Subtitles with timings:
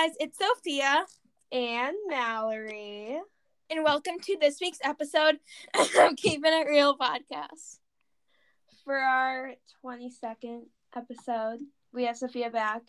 [0.00, 1.04] guys, it's Sophia
[1.52, 3.20] and Mallory.
[3.68, 5.38] and welcome to this week's episode
[5.78, 7.78] of Keeping It Real podcast.
[8.84, 9.52] For our
[9.84, 10.62] 22nd
[10.96, 11.58] episode,
[11.92, 12.80] we have Sophia back,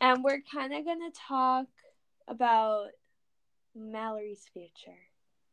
[0.00, 1.66] and we're kind of going to talk
[2.26, 2.86] about
[3.74, 4.98] Mallory's future,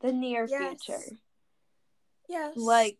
[0.02, 0.78] the near Yes.
[0.86, 1.04] future.
[2.30, 2.54] Yes.
[2.56, 2.98] Like,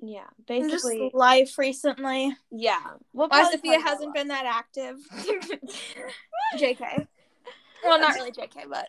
[0.00, 2.36] yeah, And just basically, life recently.
[2.50, 2.82] yeah.
[3.12, 4.96] We'll Why Sophia hasn't been that active.
[6.56, 7.06] JK.
[7.84, 8.88] Well, not really JK, but.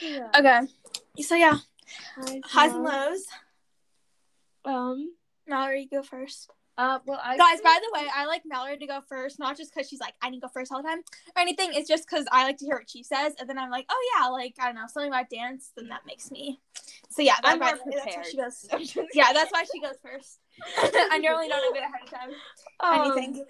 [0.00, 0.28] Yeah.
[0.38, 0.60] okay.
[1.22, 1.58] So, yeah,
[2.16, 2.92] Highs highs and lows.
[2.94, 3.26] lows.
[4.64, 5.12] Um.
[5.48, 6.50] Mallory, go first.
[6.78, 7.00] Uh.
[7.06, 9.88] Well, I Guys, by the way, I like Mallory to go first, not just because
[9.88, 11.00] she's like, I need to go first all the time
[11.34, 11.70] or anything.
[11.74, 13.34] It's just because I like to hear what she says.
[13.40, 16.02] And then I'm like, oh, yeah, like, I don't know, something about dance, then that
[16.06, 16.60] makes me.
[17.10, 18.66] So, yeah, I'm that, more that's why she goes.
[18.70, 19.08] prepared.
[19.14, 20.38] Yeah, that's why she goes first.
[21.10, 22.30] I normally don't have it ahead of time.
[22.78, 23.44] Um, Anything.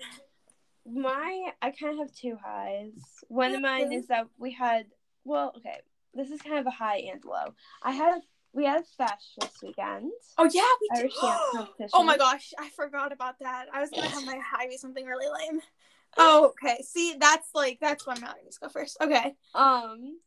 [0.86, 2.92] My, I kind of have two highs.
[3.28, 4.86] One of mine is that we had,
[5.24, 5.80] well, okay,
[6.14, 7.54] this is kind of a high and low.
[7.82, 8.20] I had a,
[8.52, 10.10] we had a feis this weekend.
[10.38, 11.20] Oh, yeah, we Irish did.
[11.20, 11.90] dance competition.
[11.94, 13.66] oh, my gosh, I forgot about that.
[13.72, 15.60] I was going to have my high be something really lame.
[16.16, 16.82] Oh, okay.
[16.82, 18.96] See, that's like, that's why Mallory needs to go first.
[19.00, 19.32] Okay.
[19.54, 20.18] Um,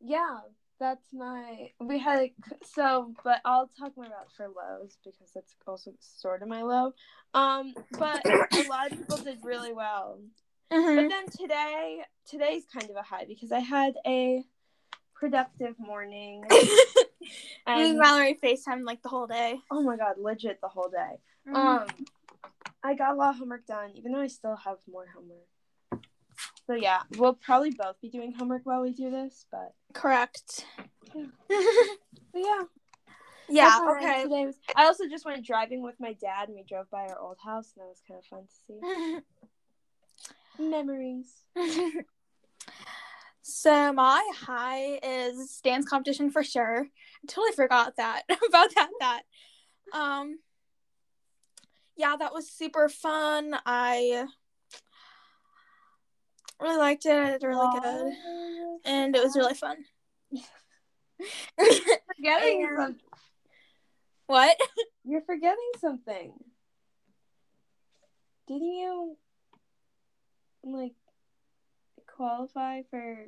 [0.00, 0.38] yeah,
[0.78, 1.70] that's my.
[1.80, 2.32] We had a,
[2.64, 6.92] so, but I'll talk more about for lows because that's also sort of my low.
[7.32, 10.20] Um, but a lot of people did really well.
[10.72, 10.96] Mm-hmm.
[10.96, 14.42] But then today, today's kind of a high because I had a
[15.14, 16.44] productive morning.
[16.50, 17.30] Me
[17.66, 19.58] and and Mallory FaceTime like the whole day.
[19.70, 21.18] oh my god, legit the whole day.
[21.48, 21.56] Mm-hmm.
[21.56, 21.86] Um,
[22.82, 26.04] I got a lot of homework done, even though I still have more homework.
[26.66, 30.66] So yeah, we'll probably both be doing homework while we do this, but, Correct.
[31.14, 31.24] Yeah.
[32.34, 32.62] yeah.
[33.48, 34.04] yeah, That's all right.
[34.04, 34.22] okay.
[34.24, 34.56] Today was.
[34.76, 37.72] I also just went driving with my dad, and we drove by our old house,
[37.76, 39.20] and that was kind of fun to see.
[40.70, 41.32] Memories.
[43.42, 46.86] so my high is dance competition for sure.
[46.86, 49.22] I totally forgot that about that that.
[49.92, 50.38] Um
[51.96, 53.54] yeah, that was super fun.
[53.66, 54.26] I
[56.60, 57.12] really liked it.
[57.12, 58.12] I did really good.
[58.84, 59.76] And it was really fun.
[62.16, 63.00] Forgetting And- some-
[64.26, 64.56] what?
[65.04, 66.32] You're forgetting something.
[68.48, 69.16] Didn't you
[70.62, 70.94] like
[72.16, 73.26] qualify for?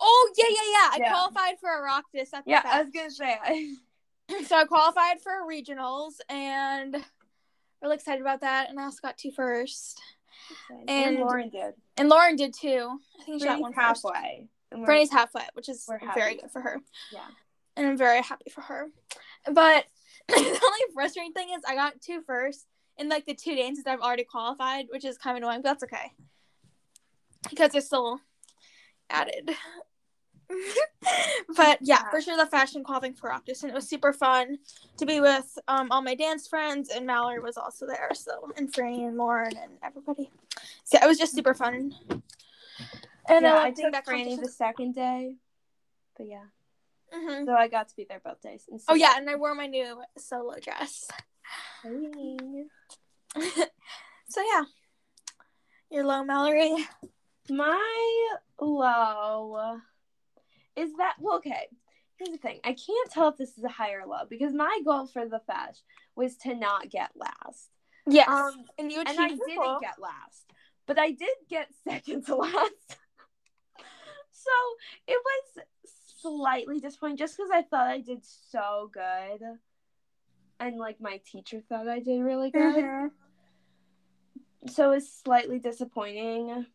[0.00, 0.90] Oh yeah, yeah, yeah.
[0.90, 1.10] I Yeah.
[1.10, 3.36] qualified for a rock this at the Yeah, I was gonna say.
[3.42, 3.74] I...
[4.46, 6.96] so I qualified for regionals and
[7.82, 8.70] really excited about that.
[8.70, 10.00] And I also got two first.
[10.70, 11.74] And And- Lauren did.
[11.96, 12.98] And Lauren did too.
[13.20, 14.48] I think she got one halfway.
[14.70, 16.80] And Brittany's halfway, which is very good for her.
[17.12, 17.26] Yeah.
[17.76, 18.88] And I'm very happy for her.
[19.46, 19.84] But
[20.28, 22.66] the only frustrating thing is I got two first
[22.96, 25.84] in like the two dances I've already qualified, which is kind of annoying, but that's
[25.84, 26.12] okay.
[27.50, 28.20] Because it's still
[29.10, 29.50] added.
[31.56, 34.58] but yeah, for sure the fashion qualifying for Oireachtas, and it was super fun
[34.98, 38.72] to be with um, all my dance friends, and Mallory was also there, so and
[38.72, 40.30] Franny and Lauren and everybody.
[40.84, 41.94] So yeah, it was just super fun.
[43.28, 45.36] And yeah, I I took back Franny the second day.
[46.16, 46.44] But yeah,
[47.12, 48.64] hmm so I got to be there both days.
[48.70, 51.08] And Oh yeah, and I wore my new solo dress.
[51.82, 52.64] Hey.
[54.28, 54.64] so yeah,
[55.90, 56.76] you're low, Mallory.
[57.48, 59.80] My low
[60.76, 61.68] is that well, okay.
[62.18, 62.60] Here's the thing.
[62.62, 65.40] I can't tell if this is a high or low because my goal for the
[65.40, 65.82] fest
[66.14, 67.70] was to not get last.
[68.06, 69.78] Yes, Um, and you and I didn't goal.
[69.80, 70.52] get last,
[70.86, 72.96] but I did get second to last.
[74.30, 74.50] so
[75.08, 75.64] it was
[76.20, 79.40] slightly disappointing just because I thought I did so good,
[80.60, 82.60] and like my teacher thought I did really good.
[82.84, 83.10] Mhm.
[84.68, 86.66] So it was slightly disappointing,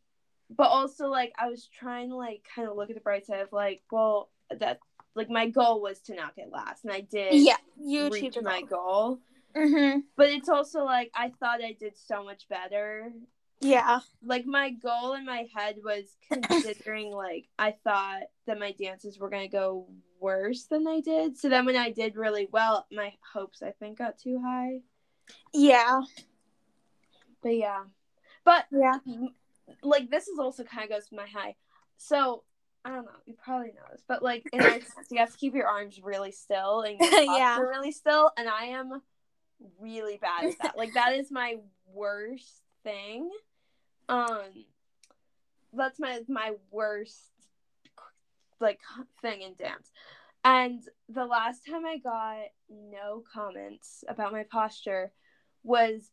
[0.50, 3.42] but also like I was trying to like kind of look at the bright side
[3.42, 4.80] of like, well, that
[5.16, 7.34] like my goal was to not get last, and I did.
[7.34, 9.20] Yeah, you achieved my goal.
[9.56, 10.00] Mm-hmm.
[10.16, 13.12] But it's also like I thought I did so much better
[13.60, 14.02] Yeah.
[14.24, 19.30] like my goal in my head was considering like I thought that my dances were
[19.30, 19.88] gonna go
[20.20, 21.38] worse than they did.
[21.38, 24.82] So then when I did really well, my hopes I think got too high.
[25.54, 26.02] Yeah.
[27.42, 27.84] But yeah,
[28.44, 28.98] but Yeah.
[29.84, 31.56] Like this is also kind of goes with my high.
[31.98, 32.44] So
[32.86, 33.12] I don't know.
[33.26, 36.00] You probably know this, but like in our dance, you have to keep your arms
[36.02, 37.60] really still and your Yeah.
[37.60, 39.02] really still, and I am
[39.80, 40.78] really bad at that.
[40.78, 41.56] like that is my
[41.94, 43.30] worst thing.
[44.10, 44.66] Um,
[45.74, 47.32] that's my my worst
[48.60, 48.80] like
[49.22, 49.92] thing in dance.
[50.44, 55.12] And the last time I got no comments about my posture
[55.64, 56.10] was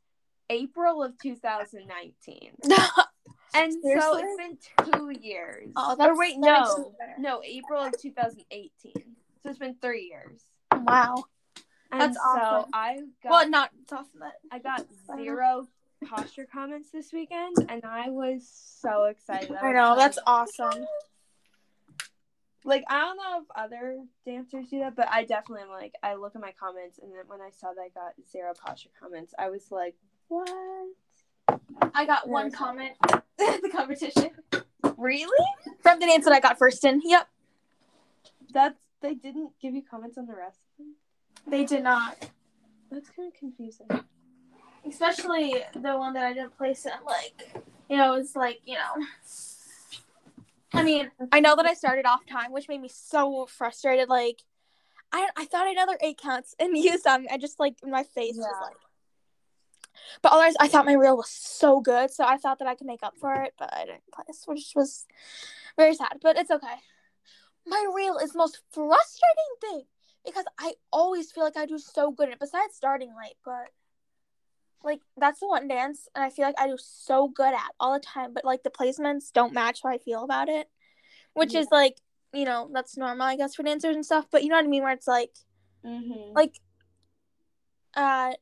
[0.51, 2.57] April of 2019.
[3.55, 4.59] And so it's been
[4.93, 5.71] two years.
[5.77, 8.93] Oh, or that's- wait, that no, it no, April of 2018.
[9.43, 10.45] So it's been three years.
[10.73, 11.25] Wow.
[11.93, 12.71] And That's so awesome.
[12.73, 14.85] I got Well, not it's awesome that I got
[15.17, 15.69] zero
[16.05, 18.49] posture comments this weekend, and I was
[18.81, 19.53] so excited.
[19.53, 20.85] I was know that's awesome.
[22.65, 26.15] like I don't know if other dancers do that, but I definitely am like I
[26.15, 29.33] look at my comments, and then when I saw that I got zero posture comments,
[29.39, 29.95] I was like,
[30.29, 30.49] what?
[31.95, 33.21] I got one comment in
[33.63, 34.31] the competition
[34.97, 35.47] Really?
[35.83, 37.01] from the dance that I got first in.
[37.05, 37.29] Yep,
[38.53, 40.95] That's they didn't give you comments on the rest of them.
[41.47, 42.17] they did not.
[42.91, 43.87] That's kind of confusing.
[44.87, 46.93] Especially the one that I didn't place in.
[47.07, 49.07] Like, you know, it's like you know.
[50.73, 54.09] I mean, I know that I started off time, which made me so frustrated.
[54.09, 54.43] Like,
[55.13, 57.27] I I thought I had another eight counts and used them.
[57.31, 58.77] I just like my face was like.
[60.23, 62.87] But otherwise, I thought my reel was so good, so I thought that I could
[62.87, 65.07] make up for it, but I didn't place, which was
[65.77, 66.19] very sad.
[66.23, 66.77] But it's okay.
[67.67, 69.83] My reel is the most frustrating thing
[70.25, 72.41] because I always feel like I do so good at it.
[72.41, 73.69] Besides starting late, but
[74.83, 77.95] like that's the one dance, and I feel like I do so good at all
[77.95, 78.35] the time.
[78.35, 80.69] But like the placements don't match how I feel about it,
[81.33, 81.61] which Yeah.
[81.61, 81.97] is like
[82.33, 84.27] you know that's normal, I guess, for dancers and stuff.
[84.31, 85.35] But you know what I mean, where it's like
[85.85, 86.35] Mm-hmm.
[86.35, 86.61] like
[87.95, 88.33] uh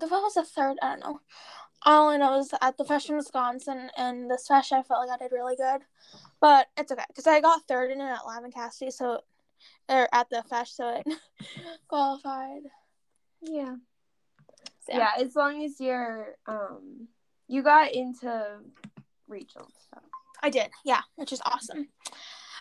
[0.00, 1.20] the what was the third i don't know
[1.86, 5.20] all i know is at the feis in wisconsin and this feis i felt like
[5.20, 5.82] i did really good
[6.40, 9.20] but it's okay because i got third in it at Lavin Cassidy, so
[9.88, 11.06] or at the fesh so it
[11.88, 12.62] qualified
[13.42, 13.74] yeah.
[14.88, 15.10] So, yeah.
[15.18, 17.08] as long as you're um
[17.46, 18.58] you got into
[19.28, 20.02] regional stuff.
[20.42, 21.88] i did yeah which is awesome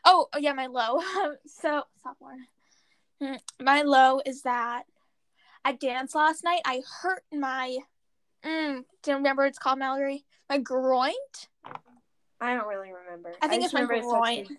[0.06, 1.00] oh oh, yeah my low
[1.46, 2.38] so sophomore
[3.24, 4.84] Hmm, my low is that
[5.66, 6.62] I danced last night.
[6.66, 7.78] I hurt my
[8.46, 10.26] mm, do you remember what it's called, Mallory?
[10.50, 11.14] My groin.
[12.42, 13.34] I don't really remember.
[13.42, 14.46] I think just it's my groin.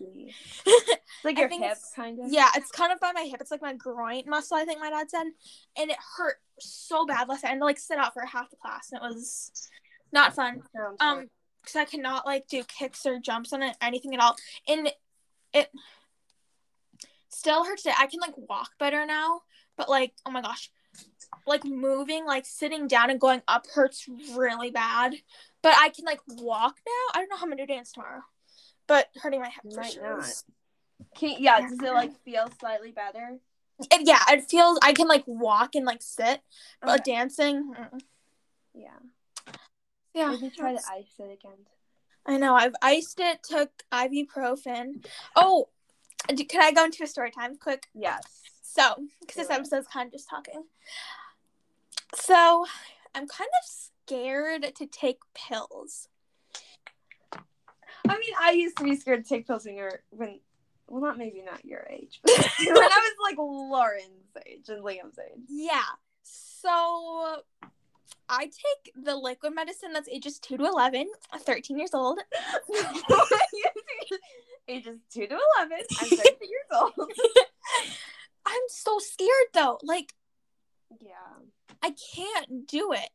[0.67, 2.33] It's like your hip, kind of.
[2.33, 3.41] Yeah, it's kind of by my hip.
[3.41, 5.27] It's like my groin muscle, I think my dad said.
[5.79, 7.51] And it hurt so bad last night.
[7.51, 9.51] I had to like sit out for half the class and it was
[10.13, 10.63] not fun.
[11.01, 11.29] Um,
[11.63, 14.37] because I cannot like do kicks or jumps on it, anything at all.
[14.69, 14.91] And
[15.53, 15.71] it
[17.29, 17.99] still hurts it.
[17.99, 19.43] I can like walk better now,
[19.77, 20.71] but like, oh my gosh.
[21.47, 25.15] Like moving, like sitting down and going up hurts really bad.
[25.63, 27.13] But I can like walk now.
[27.15, 28.23] I don't know how I'm gonna do dance tomorrow.
[28.87, 30.17] But hurting my hip for might sure.
[30.17, 30.43] not.
[31.17, 33.39] Can, yeah, does it like feel slightly better?
[33.91, 36.41] It, yeah, it feels I can like walk and like sit,
[36.81, 37.13] but Okay.
[37.13, 38.01] dancing, mm.
[38.75, 38.89] Yeah.
[40.15, 40.31] yeah.
[40.31, 41.67] Maybe try to ice it again.
[42.27, 42.55] I know.
[42.55, 43.43] I've iced it.
[43.43, 45.05] Took ibuprofen.
[45.37, 45.69] Oh,
[46.29, 47.87] can I go into a story time quick?
[47.95, 48.23] Yes.
[48.75, 49.57] So, because this Do it.
[49.59, 50.65] episode's kind of just talking.
[52.17, 52.67] So,
[53.15, 56.09] I'm kind of scared to take pills.
[57.33, 60.41] I mean, I used to be scared to take pills when you're when,
[60.89, 65.21] well, not maybe not your age, but when I was like Lauren's age and Liam's
[65.21, 65.45] age.
[65.49, 65.81] Yeah.
[66.25, 67.43] So,
[68.29, 71.07] I take the liquid medicine that's ages 2 to 11,
[71.39, 72.19] 13 years old.
[74.67, 75.79] Ages two to eleven.
[76.01, 76.95] I'm thirty years old.
[78.47, 79.79] I'm so scared though.
[79.83, 80.13] Like,
[81.01, 81.15] Yeah.
[81.83, 83.09] I can't do it.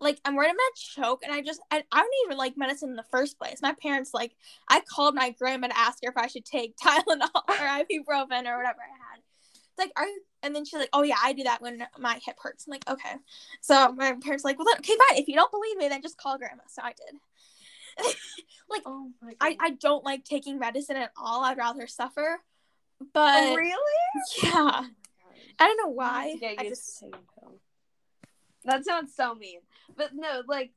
[0.00, 2.90] Like I'm worried I'm gonna choke, and I just I, I don't even like medicine
[2.90, 3.62] in the first place.
[3.62, 4.36] My parents like
[4.68, 8.58] I called my grandma to ask her if I should take Tylenol or ibuprofen or
[8.58, 9.20] whatever I had.
[9.54, 10.20] It's like are you?
[10.42, 12.66] And then she's like, oh yeah, I do that when my hip hurts.
[12.66, 13.14] I'm like, okay.
[13.62, 15.18] So my parents like, well then okay fine.
[15.18, 16.62] If you don't believe me, then just call grandma.
[16.68, 18.04] So I did.
[18.68, 19.10] like Oh.
[19.40, 21.42] I I don't like taking medicine at all.
[21.42, 22.40] I'd rather suffer.
[23.02, 24.00] Oh, but Oh, really?
[24.42, 24.84] yeah,
[25.58, 26.36] I don't know Why?
[26.58, 27.02] I just.
[28.64, 29.60] That sounds so mean,
[29.96, 30.72] but no, like,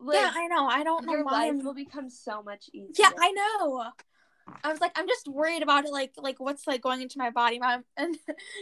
[0.00, 0.66] like yeah, I know.
[0.66, 1.50] I don't know your why.
[1.50, 2.94] life will become so much easier.
[2.98, 3.84] Yeah, I know.
[4.62, 7.30] I was like, I'm just worried about it, like, like what's like going into my
[7.30, 7.84] body, mom.
[7.96, 8.16] And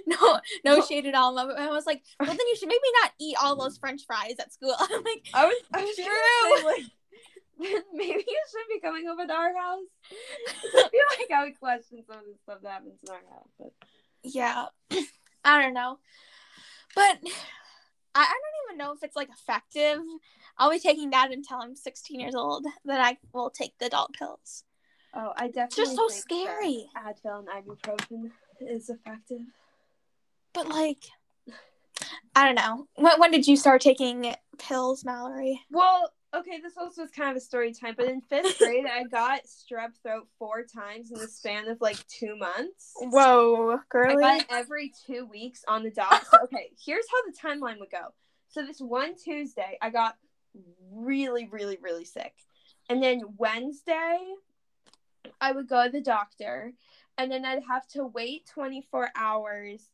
[0.07, 1.35] no, no shade at all.
[1.35, 4.35] But I was like, well, then you should maybe not eat all those French fries
[4.41, 4.75] at school.
[4.79, 6.05] I'm like, I was, I was True.
[6.05, 6.91] say, like,
[7.93, 9.85] maybe you should be coming over to our house.
[10.75, 13.49] I feel like I would question some of the stuff that happens in our house,
[13.59, 13.73] but
[14.23, 14.67] yeah,
[15.45, 15.99] I don't know,
[16.95, 17.19] but
[18.15, 20.01] I, I don't even know if it's like effective.
[20.59, 22.67] I'll be taking that until I'm 16 years old.
[22.85, 24.65] Then I will take the adult pills.
[25.15, 26.87] oh, I definitely It's just so scary.
[26.97, 29.41] Advil and ibuprofen is effective.
[30.53, 31.05] But like,
[32.35, 32.87] I don't know.
[32.97, 35.61] When when did you start taking pills, Mallory?
[35.71, 39.05] Well, okay, this also is kind of a story time, but in fifth grade, I
[39.05, 42.93] got strep throat four times in the span of like two months.
[42.97, 43.79] Whoa,
[44.25, 46.27] I got every two weeks on the dot.
[46.31, 48.09] So, okay, here's how the timeline would go.
[48.49, 50.17] So this one Tuesday, I got
[50.93, 52.35] really, really, really sick.
[52.89, 54.19] And then Wednesday,
[55.41, 56.73] I would go to the doctor,
[57.17, 59.89] and then I'd have to wait 24 hours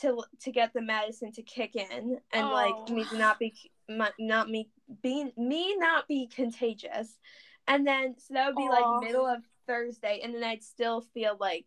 [0.00, 2.52] to to get the medicine to kick in, and Oh.
[2.52, 3.68] like me to not be oh.
[3.90, 4.70] My, not me
[5.02, 7.18] being me not be contagious.
[7.66, 8.98] And then so that would be Aw.
[8.98, 11.66] like middle of Thursday, and then I'd still feel like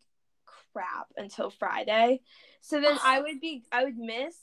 [0.74, 2.22] crap until Friday.
[2.62, 4.36] So then I would be I would miss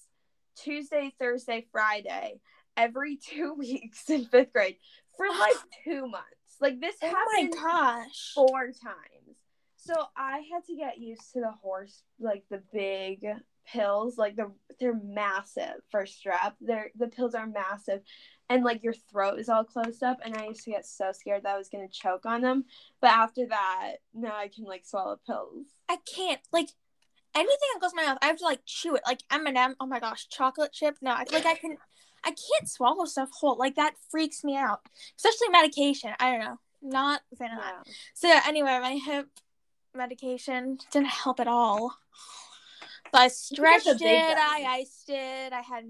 [0.57, 2.41] Tuesday, Thursday, Friday
[2.77, 4.77] every two weeks in fifth grade
[5.17, 6.27] for like two months.
[6.61, 8.33] Like this Oh my happened gosh.
[8.35, 9.37] four times.
[9.77, 13.27] So I had to get used to the horse, like the big
[13.73, 16.55] pills, like the they're massive for strep.
[16.61, 18.01] They're the pills are massive,
[18.49, 20.19] and like your throat is all closed up.
[20.25, 22.65] And I used to get so scared that I was gonna choke on them.
[23.01, 25.67] But after that, now I can like swallow pills.
[25.89, 26.71] I can't like
[27.35, 28.19] anything that goes in my mouth.
[28.23, 29.03] I have to like chew it.
[29.07, 30.97] Like M and m Oh my gosh, chocolate chip.
[31.03, 31.77] No, I like I can.
[32.23, 33.57] I can't swallow stuff whole.
[33.57, 34.81] Like that freaks me out,
[35.17, 36.13] especially medication.
[36.21, 36.59] I don't know.
[36.83, 37.87] Not a fan of that.
[38.15, 39.29] So yeah, anyway, my hip
[39.95, 41.97] medication didn't help at all.
[43.13, 45.85] But I stretched it, I iced it, I had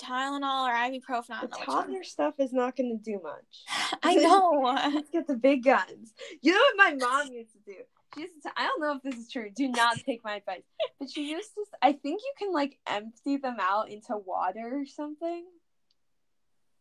[0.00, 1.30] Tylenol or ibuprofen.
[1.30, 3.64] I The don't know which toddler stuff is not gonna do much.
[4.02, 4.62] I know.
[4.94, 6.12] Let's get the big guns.
[6.42, 7.76] You know what my mom used to do?
[8.14, 8.50] She used to.
[8.56, 9.50] I don't know if this is true.
[9.54, 10.62] Do not take my advice.
[10.98, 11.64] But she used to.
[11.80, 15.44] I think you can like empty them out into water or something.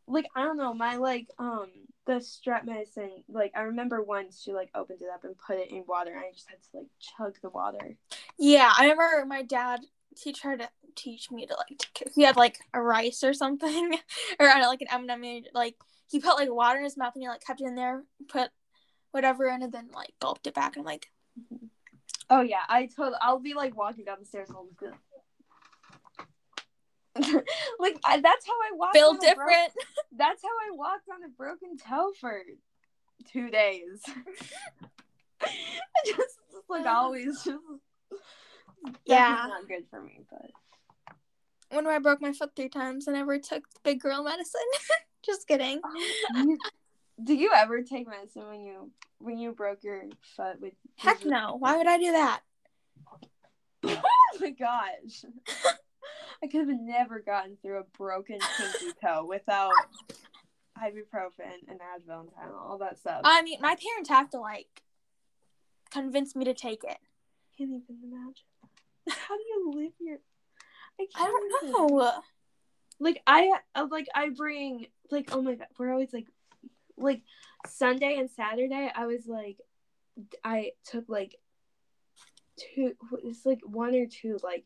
[0.07, 0.73] Like I don't know.
[0.73, 1.69] My like um
[2.05, 3.23] the strep medicine.
[3.29, 6.19] Like I remember once she like opened it up and put it in water, and
[6.19, 7.95] I just had to like chug the water.
[8.37, 9.81] Yeah, I remember my dad.
[10.15, 11.79] He tried to teach me to like.
[11.95, 13.93] t- He had like a rice or something,
[14.39, 15.75] or I don't know, like an M and m Like
[16.09, 18.49] he put like water in his mouth and he like kept it in there, put
[19.11, 20.75] whatever in, and then like gulped it back.
[20.75, 21.07] And I'm like,
[22.29, 23.13] Oh yeah, I told.
[23.21, 24.95] I'll be like walking down the stairs and I'll just be like.
[27.79, 28.95] like I, that's how I walked.
[28.95, 29.71] feel on a bro- different.
[30.15, 32.41] That's how I walked on a broken toe for
[33.31, 34.01] two days.
[35.41, 35.47] I
[36.05, 37.57] just, just like always just
[39.05, 39.45] Yeah.
[39.47, 40.51] not good for me, but
[41.71, 44.61] When I broke my foot three times, I never took big girl medicine.
[45.25, 45.79] Just kidding.
[45.83, 45.93] Oh,
[46.35, 46.59] you-
[47.23, 50.03] do you ever take medicine when you when you broke your
[50.35, 51.55] foot with Heck no.
[51.57, 52.41] Why would I do that?
[53.83, 54.01] oh
[54.41, 55.23] my gosh.
[56.43, 59.71] I could have never gotten through a broken pinky toe without
[60.77, 63.21] ibuprofen and Advil and Tylenol, all that stuff.
[63.23, 64.83] I mean, my parents have to like
[65.91, 66.97] convince me to take it.
[67.57, 68.45] can't even imagine.
[69.09, 70.17] How do you live your?
[70.99, 72.13] I, I don't know.
[72.99, 76.27] Like I uh, like I bring like oh my god we're always like
[76.97, 77.21] like
[77.67, 79.57] Sunday and Saturday I was like
[80.43, 81.35] I took like
[82.57, 82.93] two
[83.23, 84.63] it's like one or two like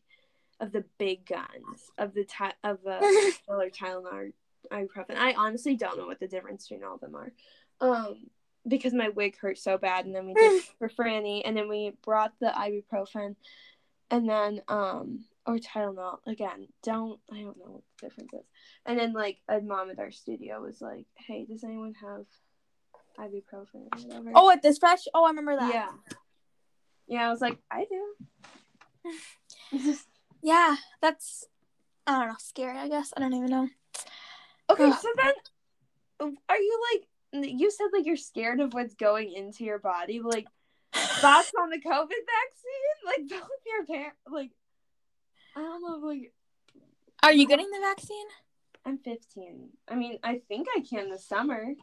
[0.60, 4.32] of the big guns of the ty- of the or Tylenol
[4.70, 5.16] ibuprofen.
[5.16, 7.32] I honestly don't know what the difference between all of them are.
[7.80, 8.26] Um
[8.66, 11.92] because my wig hurt so bad and then we did for Franny and then we
[12.04, 13.36] brought the ibuprofen
[14.10, 16.68] and then um or Tylenol again.
[16.82, 18.44] Don't I don't know what the difference is.
[18.84, 22.26] And then like a mom at our studio was like, "Hey, does anyone have
[23.18, 25.08] ibuprofen or whatever?" Oh, at dispatch.
[25.14, 25.72] Oh, I remember that.
[25.72, 25.90] yeah,
[27.06, 27.26] yeah.
[27.28, 29.12] I was like, I do.
[30.42, 31.46] Yeah, that's
[32.06, 32.78] I don't know, scary.
[32.78, 33.68] I guess I don't even know.
[34.70, 37.08] okay, so then, are you like?
[37.44, 40.20] You said like you're scared of what's going into your body.
[40.20, 40.46] Like
[40.94, 42.74] thoughts on the COVID vaccine?
[43.04, 44.18] Like both your parents.
[44.30, 44.50] Like
[45.56, 46.06] I don't know.
[46.06, 46.32] Like
[47.22, 48.26] Are you getting the vaccine?
[48.84, 49.68] I'm 15.
[49.88, 51.74] I mean, I think I can this summer.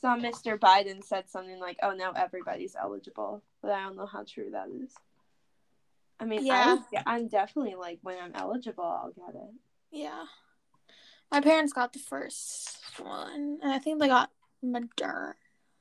[0.00, 0.58] Saw Mr.
[0.58, 4.68] Biden said something like, "Oh, now everybody's eligible," but I don't know how true that
[4.68, 4.92] is.
[6.20, 6.54] I mean, Yeah.
[6.54, 9.54] I would, yeah, I'm definitely like when I'm eligible, I'll get it.
[9.90, 10.24] Yeah.
[11.30, 14.30] My parents got the first one, and I think they got
[14.64, 15.34] Moderna.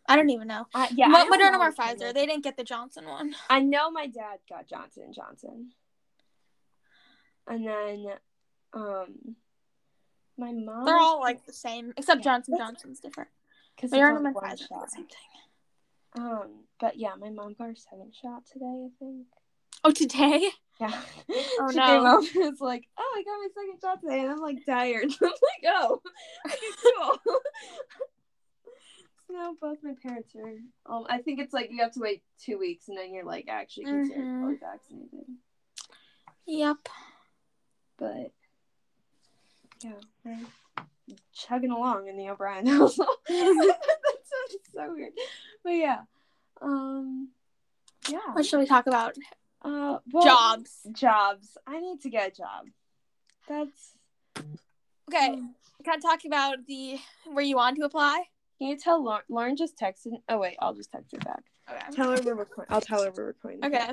[0.07, 0.65] I don't even know.
[0.73, 2.13] I, yeah, Mo- Moderna or Pfizer.
[2.13, 3.35] They didn't get the Johnson one.
[3.49, 5.71] I know my dad got Johnson and Johnson,
[7.47, 8.05] and then
[8.73, 9.35] um,
[10.37, 10.85] my mom.
[10.85, 12.33] They're all like the same, except Yeah.
[12.33, 13.29] Johnson Johnson's different.
[13.75, 15.17] because Moderna and Pfizer are the same thing.
[16.15, 16.49] Um,
[16.79, 18.87] but yeah, my mom got her second shot today.
[18.87, 19.27] I think.
[19.83, 20.49] Oh, today?
[20.79, 21.01] Yeah.
[21.59, 21.85] Oh, she no.
[21.85, 24.65] came up and was like, "Oh, I got my second shot today," and I'm like
[24.65, 25.03] tired.
[25.21, 26.01] I'm like, "Oh,
[26.45, 27.19] okay, cool."
[29.27, 30.55] so now both my parents are.
[30.93, 33.45] Um, I think it's like you have to wait two weeks, and then you're like
[33.49, 34.41] actually considered Mhm.
[34.41, 35.25] fully vaccinated.
[36.47, 36.77] Yep.
[37.97, 38.31] But
[39.83, 39.91] yeah,
[40.25, 40.39] we're
[41.33, 43.09] chugging along in the O'Brien household.
[43.27, 43.75] that
[44.23, 45.13] sounds so weird,
[45.63, 46.01] but yeah.
[46.61, 47.29] Um,
[48.09, 48.19] yeah.
[48.33, 49.15] What should we talk about?
[49.63, 50.79] Uh, well, Jobs.
[50.91, 51.57] jobs.
[51.65, 52.65] I need to get a job.
[53.47, 53.93] That's
[55.09, 55.35] Okay,
[55.83, 58.23] can I talk about the where you want to apply?
[58.57, 59.23] Can you tell Lauren?
[59.29, 60.13] Lauren just texted.
[60.29, 61.43] Oh wait, I'll just text her back.
[61.69, 61.95] Okay.
[61.95, 62.73] Tell her we're recording.
[62.73, 63.63] I'll tell her we're recording.
[63.65, 63.89] Okay.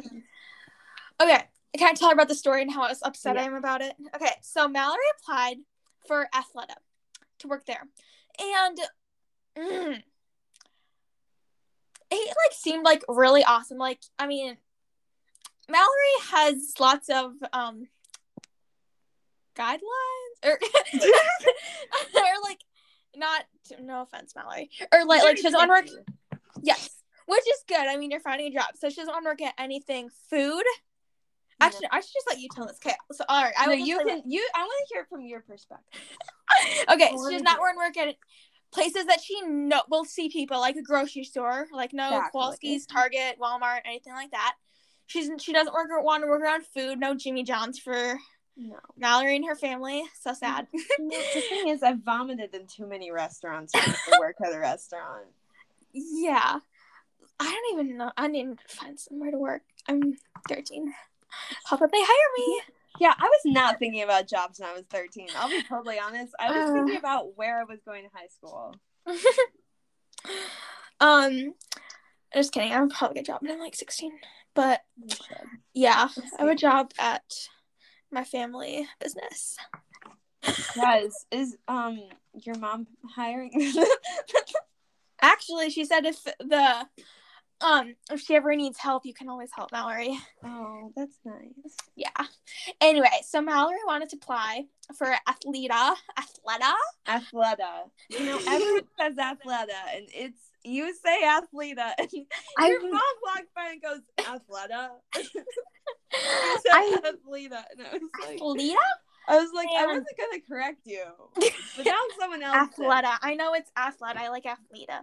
[1.20, 1.42] Okay.
[1.76, 3.80] Can I tell her about the story and how I was upset I am about
[3.80, 3.94] it?
[4.14, 4.32] Okay.
[4.42, 5.58] So Mallory applied
[6.06, 6.76] for Athleta
[7.40, 7.82] to work there,
[8.38, 8.78] and
[9.58, 9.96] mm,
[12.10, 13.78] it like seemed like really awesome.
[13.78, 14.56] Like I mean,
[15.68, 17.86] Mallory has lots of um
[19.56, 19.80] guidelines
[20.44, 20.52] or
[22.14, 22.60] or like
[23.16, 23.44] not
[23.80, 26.06] no offense Mallory or like like she doesn't want to work
[26.62, 26.90] Yes,
[27.26, 27.86] which is good.
[27.86, 30.64] I mean, you're finding a job, so she doesn't want to work at anything food.
[31.60, 32.78] Actually, I should just let you tell this.
[32.84, 34.22] Okay, so all right, I No, you can.
[34.24, 34.46] You.
[34.54, 36.00] I want to hear from your perspective.
[36.90, 38.16] Okay, so she's not to work at
[38.72, 42.40] places that she know will see people like a grocery store, like no Exactly.
[42.40, 44.56] Kowalski's, Target, Walmart, anything like that.
[45.10, 47.00] She's she doesn't work want to work around food.
[47.00, 48.18] No Jimmy John's for
[48.56, 48.76] No.
[48.96, 50.04] Mallory and her family.
[50.20, 50.68] So sad.
[50.72, 55.26] the thing is, I've vomited in too many restaurants I work at a restaurant.
[55.92, 56.60] yeah,
[57.40, 58.12] I don't even know.
[58.16, 59.62] I need to find somewhere to work.
[59.88, 60.16] I'm
[60.48, 60.94] 13.
[61.66, 62.60] Hope that they hire me.
[63.00, 65.28] Yeah, I was not thinking about jobs when I was 13.
[65.36, 66.34] I'll be totally honest.
[66.38, 66.72] I was Uh.
[66.74, 68.76] thinking about where I was going to high school.
[71.00, 71.54] um,
[72.34, 72.72] just kidding.
[72.72, 74.12] I would probably get a job when I'm like 16.
[74.54, 74.80] But
[75.74, 77.22] yeah, I have a job at
[78.10, 79.56] my family business.
[80.74, 82.02] Guys, is um
[82.34, 83.72] your mom hiring?
[85.22, 86.86] Actually, she said if the
[87.60, 90.18] um if she ever needs help, you can always help Mallory.
[90.44, 91.76] oh, that's nice.
[91.94, 92.08] Yeah.
[92.80, 94.64] Anyway, so Mallory wanted to apply
[94.96, 95.94] for Athleta.
[96.18, 96.72] Athleta.
[97.06, 97.90] Athleta.
[98.08, 102.08] You know, everyone says Athleta, and it's you say Athleta, and
[102.58, 104.90] I- your mom walked by and goes Athleta.
[105.16, 105.22] you
[106.62, 108.76] said I- Athleta, and I was like, Athleta.
[109.28, 111.04] I was like, I wasn't gonna correct you,
[111.76, 112.70] but now someone else.
[112.76, 112.86] did.
[112.86, 113.16] Athleta.
[113.22, 114.16] I know it's Athleta.
[114.16, 115.00] I like Athleta.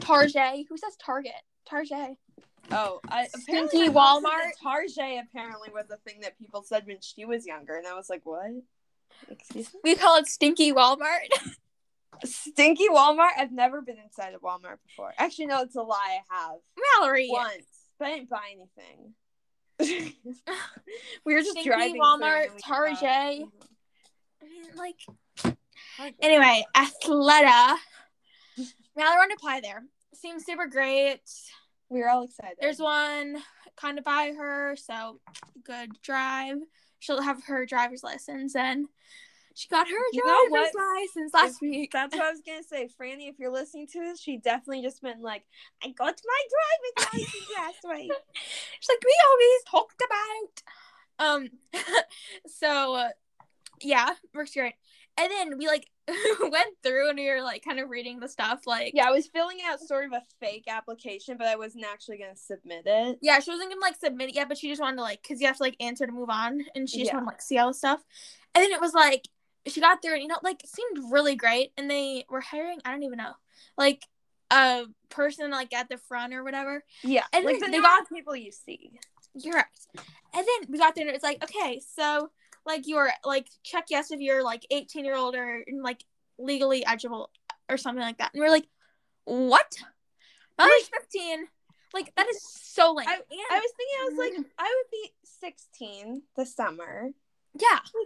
[0.00, 0.66] Target.
[0.68, 1.32] Who says Target?
[1.68, 2.16] Target.
[2.70, 4.50] Oh, I, Stinky my mom said Walmart.
[4.62, 8.10] Target apparently was a thing that people said when she was younger, and I was
[8.10, 8.50] like, what?
[9.30, 9.80] Excuse me.
[9.84, 11.28] We call it Stinky Walmart.
[12.24, 13.30] Stinky Walmart.
[13.38, 15.12] I've never been inside a Walmart before.
[15.18, 16.18] Actually, no, it's a lie.
[16.30, 16.56] I have
[17.00, 17.28] Mallory.
[17.30, 17.66] once,
[17.98, 19.14] but I didn't buy anything.
[21.24, 22.00] we were just Stinky driving.
[22.00, 23.00] Walmart, and we saw- Target.
[23.02, 23.50] Mhm.
[24.42, 24.96] I mean, like
[26.20, 27.76] anyway, Athleta.
[28.96, 29.84] Mallory wanted to apply there.
[30.14, 31.20] Seems super great.
[31.90, 32.56] we were all excited.
[32.60, 33.42] There's one
[33.76, 35.20] kind of by her, so
[35.64, 36.56] good drive.
[36.98, 38.88] She'll have her driver's license and
[39.58, 41.90] she got her You driver's license last week.
[41.92, 43.28] That's what I was gonna say, Franny.
[43.28, 45.44] If you're listening to this, she definitely just meant like,
[45.82, 46.42] I got my
[46.94, 48.12] driver's license last week.
[48.78, 51.26] She's like, we always talked about.
[51.26, 51.48] Um,
[52.46, 53.08] so uh,
[53.82, 54.74] yeah, works great.
[55.20, 55.88] And then we like
[56.40, 58.60] went through and we were like kind of reading the stuff.
[58.66, 62.18] Like, Yeah, I was filling out sort of a fake application, but I wasn't actually
[62.18, 63.18] gonna submit it.
[63.20, 65.40] yeah, she wasn't gonna like submit it yet, but she just wanted to like, cause
[65.40, 67.14] you have to like answer to move on, and she just Yeah.
[67.14, 68.04] wanted to like see all the stuff.
[68.54, 69.26] And then it was like
[69.68, 72.80] she got through, and you know, like it seemed really great, and they were hiring.
[72.84, 73.32] I don't even know,
[73.76, 74.04] like
[74.50, 76.82] a person like at the front or whatever.
[77.04, 78.98] Yeah, And like the they got- people you see.
[79.34, 79.64] You're right.
[80.34, 82.30] And then we got there and it's like, okay, so
[82.66, 86.02] like you're like check yes if you're like 18 year old or like
[86.38, 87.30] legally eligible
[87.68, 88.32] or something like that.
[88.34, 88.66] And we're like,
[89.24, 89.76] what?
[90.58, 91.46] Mallory's 15.
[91.94, 93.06] Like that is so lame.
[93.08, 93.12] I-
[93.50, 97.10] I was thinking, I was like, I would be 16 this summer.
[97.54, 98.04] yeah, I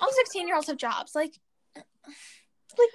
[0.00, 1.14] all 16 year olds have jobs.
[1.14, 1.34] Like,
[1.76, 1.84] like,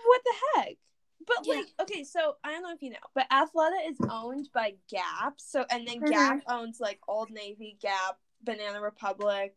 [0.05, 0.77] what the heck?
[1.25, 1.55] But Yeah.
[1.55, 5.35] like, okay, so I don't know if you know, but Athleta is owned by Gap.
[5.39, 6.09] So and then Mhm.
[6.09, 9.55] Gap owns like Old Navy, Gap, Banana Republic,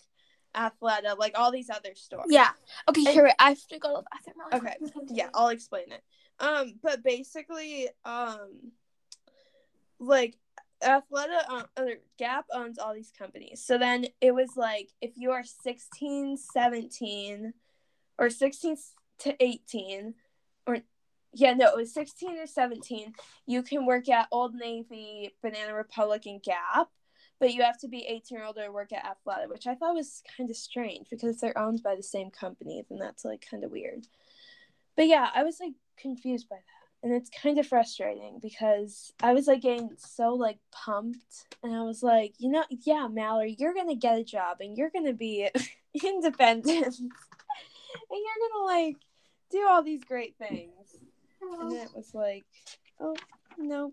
[0.55, 2.27] Athleta, like all these other stores.
[2.31, 2.53] yeah.
[2.88, 4.64] Okay, And- here wait, I have to go to the bathroom.
[4.79, 5.14] really Okay.
[5.14, 6.03] yeah i'll explain it
[6.38, 8.72] um but basically um
[9.99, 10.37] like
[10.83, 15.31] athleta uh, or gap owns all these companies so then it was like if you
[15.31, 17.53] are 16 17
[18.19, 18.77] or 16
[19.19, 20.15] to 18
[20.67, 20.79] or
[21.33, 23.15] yeah no it was 16 or 17
[23.47, 26.89] you can work at old navy banana republic and gap
[27.39, 29.95] but you have to be 18 or older to work at athleta which i thought
[29.95, 33.65] was kind of strange because they're owned by the same company and that's like kind
[33.65, 34.07] of weird
[34.97, 36.76] but yeah, I was like confused by that.
[37.07, 41.83] And it's kind of frustrating because I was like getting so like pumped and I
[41.83, 45.07] was like, you know, yeah, Mallory, you're going to get a job and you're going
[45.07, 45.49] to be
[46.05, 46.99] independent.
[46.99, 47.11] and
[48.11, 48.97] you're going to like
[49.53, 50.73] do all these great things.
[51.40, 52.45] And then it was like,
[52.99, 53.14] oh,
[53.57, 53.92] no.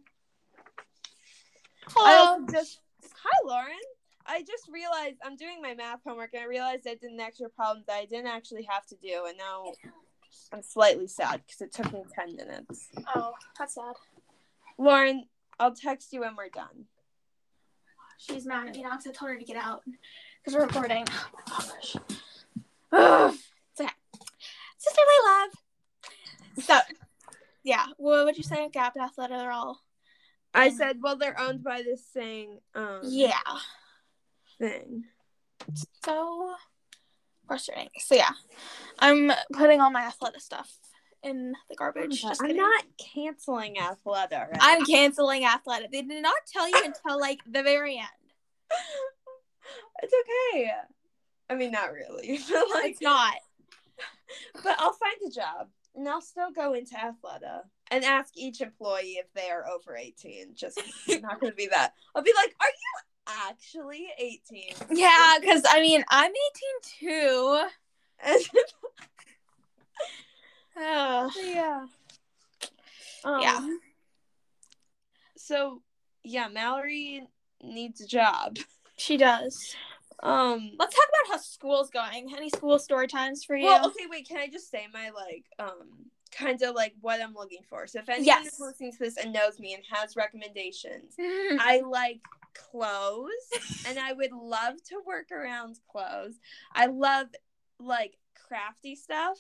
[1.89, 2.31] I Hello.
[2.31, 2.79] also just
[3.23, 3.77] Hi Lauren.
[4.25, 7.47] I just realized I'm doing my math homework and I realized I did an extra
[7.47, 9.65] problem that I didn't actually have to do, and now
[10.51, 12.89] I'm slightly sad because it took me 10 minutes.
[13.15, 13.93] Oh, that's sad.
[14.77, 15.25] Lauren,
[15.59, 16.85] I'll text you when we're done.
[18.17, 19.81] She's mad at me now because I told her to get out
[20.43, 21.05] because we're recording.
[21.09, 21.41] Oh my
[21.73, 21.95] gosh.
[22.91, 23.35] Ugh.
[23.71, 23.89] It's okay.
[24.77, 25.49] Sisterly love.
[26.65, 26.79] So,
[27.63, 27.85] yeah.
[27.97, 28.69] What would you say?
[28.69, 29.81] Gap and Athleta are all.
[30.53, 32.59] I said, well, they're owned by this thing.
[32.75, 33.33] um, Yeah.
[34.59, 35.05] thing.
[36.05, 36.53] So
[37.53, 37.89] frustrating.
[37.99, 38.31] So yeah,
[38.97, 40.75] I'm putting all my athletic stuff
[41.21, 42.25] in the garbage.
[42.41, 44.49] I'm not canceling Athleta.
[44.49, 44.57] Right?
[44.59, 45.91] I'm canceling Athleta.
[45.91, 48.07] They did not tell you until like the very end.
[50.01, 50.13] it's
[50.53, 50.71] okay.
[51.47, 53.35] I mean, not really, but like, It's not.
[54.63, 57.61] but I'll find a job and I'll still go into Athleta
[57.91, 60.55] and ask each employee if they are over 18.
[60.55, 60.81] Just
[61.21, 61.93] not going to be that.
[62.15, 64.63] I'll be like, are you actually 18?
[64.91, 66.31] Yeah, because I mean, I'm
[67.01, 67.65] 18 too.
[70.77, 71.31] Ugh.
[71.43, 71.85] yeah.
[73.23, 73.67] Um, Yeah.
[75.37, 75.81] So,
[76.23, 77.27] yeah, Mallory
[77.61, 78.57] needs a job.
[78.97, 79.75] She does.
[80.21, 80.71] Um.
[80.79, 82.33] Let's talk about how school's going.
[82.35, 83.65] Any school story times for you?
[83.65, 84.27] Well, okay, wait.
[84.27, 87.87] Can I just say my like, um, kind of like what I'm looking for?
[87.87, 88.53] So if anyone Yes.
[88.53, 91.15] is listening to this and knows me and has recommendations.
[91.19, 92.21] I like
[92.53, 93.29] clothes,
[93.85, 96.35] and I would love to work around clothes.
[96.73, 97.27] I love
[97.79, 98.17] like
[98.47, 99.37] crafty stuff.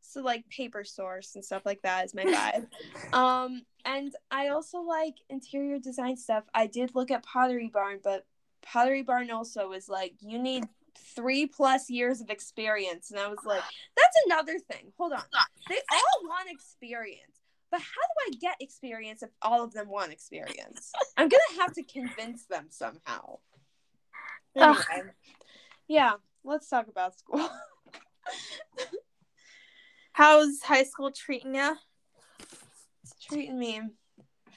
[0.00, 2.66] So like paper source and stuff like that is my vibe.
[3.12, 6.44] um, and I also like interior design stuff.
[6.54, 8.26] I did look at Pottery Barn, but
[8.62, 10.64] Pottery Barn also was like you need
[10.96, 13.62] three plus years of experience, and I was like,
[13.96, 14.92] that's another thing.
[14.98, 15.22] Hold on,
[15.68, 17.40] they all want experience.
[17.70, 20.92] But how do I get experience if all of them want experience?
[21.16, 23.38] I'm gonna have to convince them somehow.
[24.56, 25.10] Anyway,
[25.88, 26.12] yeah,
[26.44, 27.48] let's talk about school.
[30.12, 31.76] How's high school treating you?
[33.02, 33.82] it's treating me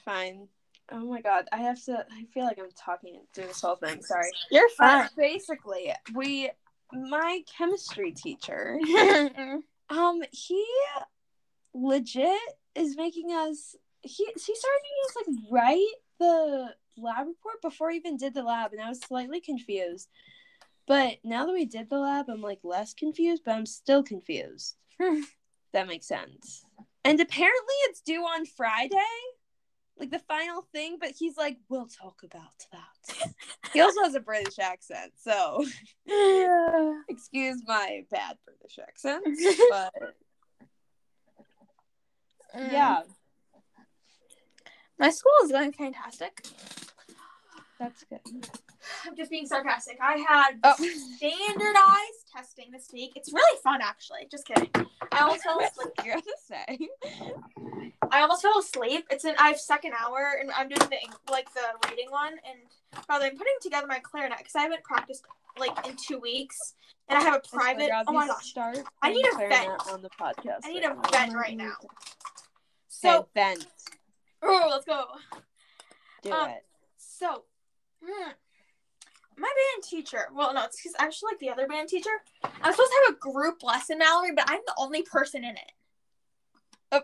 [0.04, 0.48] fine.
[0.90, 2.06] Oh my god, I have to.
[2.10, 4.02] I feel like I'm talking through this whole thing.
[4.02, 4.30] Sorry.
[4.50, 6.50] You're But basically, we,
[6.92, 8.78] my chemistry teacher,
[9.90, 10.64] um, he
[11.74, 12.38] legit
[12.74, 13.76] is making us.
[14.00, 18.72] He he started making us like write the lab report before even did the lab,
[18.72, 20.08] and I was slightly confused.
[20.86, 24.76] But now that we did the lab, I'm like less confused, but I'm still confused.
[25.72, 26.64] that makes sense.
[27.04, 28.96] And apparently, it's due on Friday,
[29.98, 30.98] like the final thing.
[31.00, 33.32] But he's like, "We'll talk about that."
[33.72, 35.64] he also has a British accent, so
[37.08, 39.24] excuse my bad British accent.
[39.70, 39.92] But
[42.56, 42.72] mm.
[42.72, 43.02] yeah,
[44.98, 46.46] My school is going fantastic.
[47.78, 48.48] that's good.
[49.06, 49.98] I'm just being sarcastic.
[50.00, 50.74] I had Oh.
[51.16, 53.12] standardized testing this week.
[53.16, 54.26] It's really fun, actually.
[54.30, 54.70] Just kidding.
[55.12, 55.92] I almost fell asleep.
[56.04, 56.78] You're say.
[58.10, 59.06] I almost fell asleep.
[59.10, 62.32] It's an I have second hour, and I'm doing the like the reading one.
[62.48, 65.24] And brother, I'm putting together my clarinet because I haven't practiced
[65.58, 66.74] like in two weeks,
[67.08, 67.90] and I have a private.
[68.06, 68.46] Oh my gosh!
[68.50, 69.82] Start I need a vent.
[69.90, 70.60] on the podcast.
[70.64, 71.02] I need a now.
[71.12, 71.74] vent right now.
[72.88, 73.66] So vent.
[74.42, 75.04] oh, let's go.
[76.22, 76.64] Do Um, it.
[76.96, 77.44] So,
[78.04, 78.30] hmm,
[79.38, 80.28] my band teacher.
[80.34, 82.10] Well, no, it's actually like the other band teacher.
[82.42, 85.72] I'm supposed to have a group lesson, Mallory, but I'm the only person in it.
[86.92, 87.02] Oh.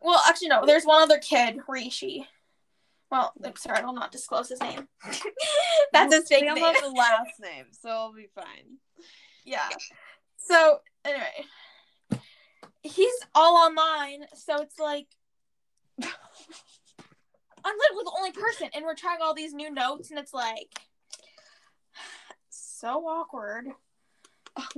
[0.00, 0.64] Well, actually, no.
[0.64, 2.26] There's one other kid, Rishi.
[3.10, 4.86] Well, I'm sorry, I will not disclose his name.
[5.92, 6.54] That's his fake name.
[6.56, 8.78] the last name, so it'll be fine.
[9.44, 9.68] Yeah.
[10.36, 12.20] So anyway,
[12.82, 15.06] he's all online, so it's like
[16.02, 20.78] I'm literally the only person, and we're trying all these new notes, and it's like
[22.78, 23.66] so awkward.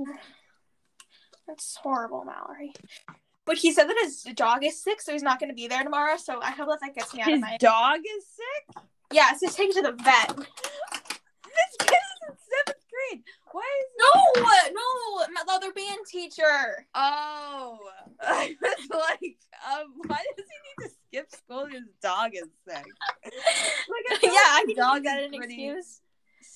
[1.47, 2.73] That's horrible, Mallory.
[3.45, 5.83] But he said that his dog is sick, so he's not going to be there
[5.83, 6.15] tomorrow.
[6.17, 7.57] So I hope that that gets me out His of my.
[7.57, 8.83] dog is sick.
[9.11, 10.35] Yeah, so take it to the vet.
[10.37, 13.23] This kid is in seventh grade.
[13.51, 16.85] Why is No, no, my- the other band teacher.
[16.93, 17.79] Oh,
[18.21, 19.37] I was like,
[19.69, 21.65] um, why does he need to skip school?
[21.65, 22.85] His dog is sick.
[23.25, 26.01] Like, yeah, I dog got that is as an pretty excuse.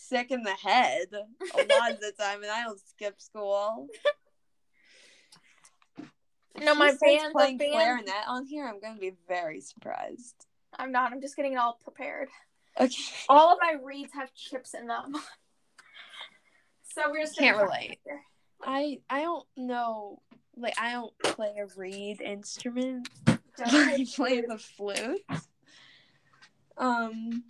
[0.08, 1.18] Sick in the head a
[1.80, 3.88] lot of the time, and I don't skip school.
[6.62, 7.72] No, She my starts band, the playing band.
[7.72, 8.66] clarinet on here.
[8.68, 10.46] I'm gonna be very surprised.
[10.78, 11.12] I'm not.
[11.12, 12.30] I'm just getting it all prepared.
[12.80, 12.94] Okay,
[13.30, 15.16] All of my reeds have chips in them.
[16.94, 18.00] So we're just Can't relate.
[18.64, 20.22] I I don't know.
[20.56, 23.10] Like I don't play a reed instrument.
[23.60, 25.20] I play the flute.
[26.78, 27.44] Um,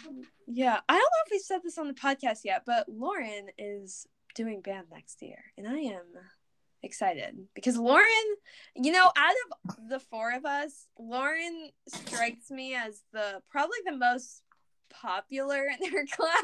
[0.48, 4.06] Yeah, I don't know if we said this on the podcast yet, but Lauren is
[4.36, 6.04] doing band next year, and I am
[6.84, 8.06] excited because Lauren,
[8.76, 9.34] you know, out
[9.68, 14.44] of the four of us, Lauren strikes me as the probably the most
[14.90, 16.44] popular in her class.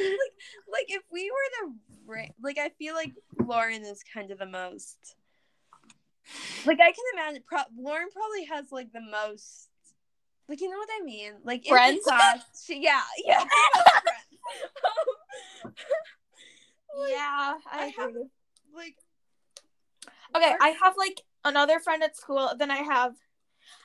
[0.00, 0.34] like,
[0.72, 1.74] like if we were the
[2.42, 5.16] like, I feel like Lauren is kind of the most.
[6.64, 9.68] Like I can imagine, pro- Lauren probably has like the most.
[10.48, 11.32] Like you know what I mean?
[11.42, 12.04] Like Friends?
[12.04, 13.40] class, she, yeah, yeah.
[13.40, 13.48] Um,
[16.98, 18.12] like, yeah, I I have-
[18.74, 18.96] like
[20.36, 22.52] Okay, I have like another friend at school.
[22.58, 23.14] Then I have,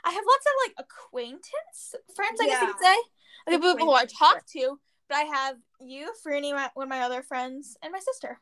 [0.04, 2.40] I have lots of like acquaintance friends.
[2.42, 2.96] I guess you could say.
[3.48, 7.02] Like people who I talk to, but I have you, Franny, my, one of my
[7.02, 8.40] other friends, and my sister.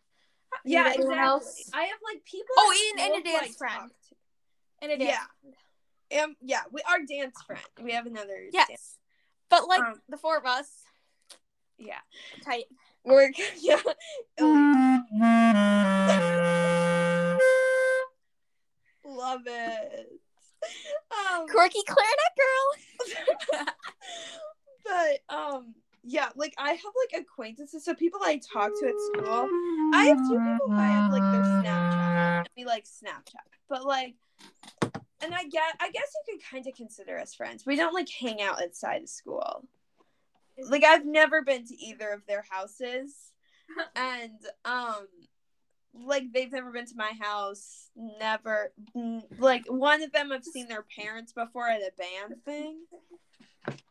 [0.66, 1.18] Yeah, exactly.
[1.18, 1.70] else?
[1.74, 2.56] I have like people.
[2.58, 3.92] Oh, and school a who I dance friend.
[4.82, 5.08] And it is.
[5.10, 5.52] Yeah.
[6.16, 7.62] Um, yeah, we our dance friend.
[7.82, 8.46] We have another.
[8.52, 8.68] Yes.
[8.68, 8.98] dance-
[9.50, 10.84] But like Um, the four of us,
[11.78, 12.00] yeah,
[12.44, 12.66] tight.
[13.04, 13.82] we're yeah.
[19.06, 20.10] Love it.
[21.12, 23.66] Um, Quirky clarinet girl.
[24.86, 29.50] but um, yeah, like I have like acquaintances, so people I talk to at school.
[29.94, 32.46] I have two people who I have like their Snapchat.
[32.58, 34.16] We like Snapchat, but like,
[35.22, 37.66] and I get, I guess you could kind of consider us friends.
[37.66, 39.64] We don't like hang out outside of school.
[40.70, 43.32] Like I've never been to either of their houses,
[43.96, 45.08] and um,
[45.94, 47.90] like they've never been to my house.
[47.96, 48.72] Never,
[49.38, 52.80] like one of them I've seen their parents before at a band thing,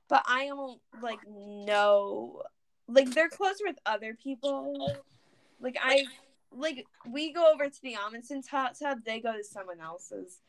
[0.08, 2.42] but I don't like know.
[2.88, 4.96] Like they're close with other people.
[5.60, 6.04] Like I
[6.50, 10.40] like we go over to the Amundsen's hot tub, they go to someone else's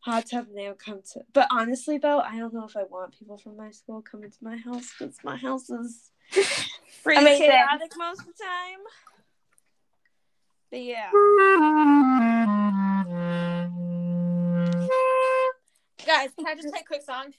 [0.00, 3.18] hot tub and they'll come to but honestly though, I don't know if I want
[3.18, 6.10] people from my school coming to my house because my house is
[7.02, 7.50] pretty Amazing.
[7.50, 8.80] chaotic most of the time.
[10.70, 11.10] But yeah.
[16.06, 17.32] Guys, can I just play a quick song?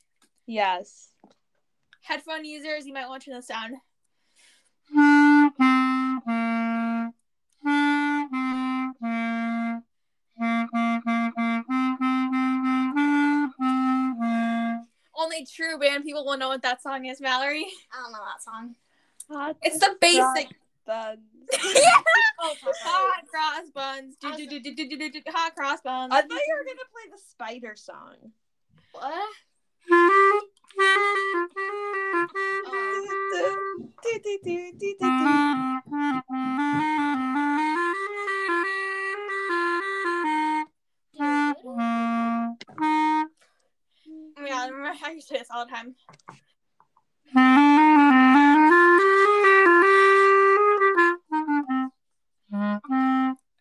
[0.47, 1.09] Yes.
[2.01, 3.79] Headphone users, you might want to turn this down.
[15.39, 17.65] Only true band people will know what that song is, Valerie.
[17.93, 18.75] I don't know that song.
[19.30, 20.49] Hot It's the basic.
[20.86, 21.19] buns.
[21.63, 21.82] yeah.
[22.41, 24.15] Oh, Hot cross buns.
[24.19, 26.12] Do, do, do, do, do, do, do, do, hot cross buns.
[26.13, 28.15] I thought you were gonna play the spider song.
[28.91, 29.30] what?
[37.12, 37.78] Oh
[44.89, 45.95] my I remember how you say this all the time.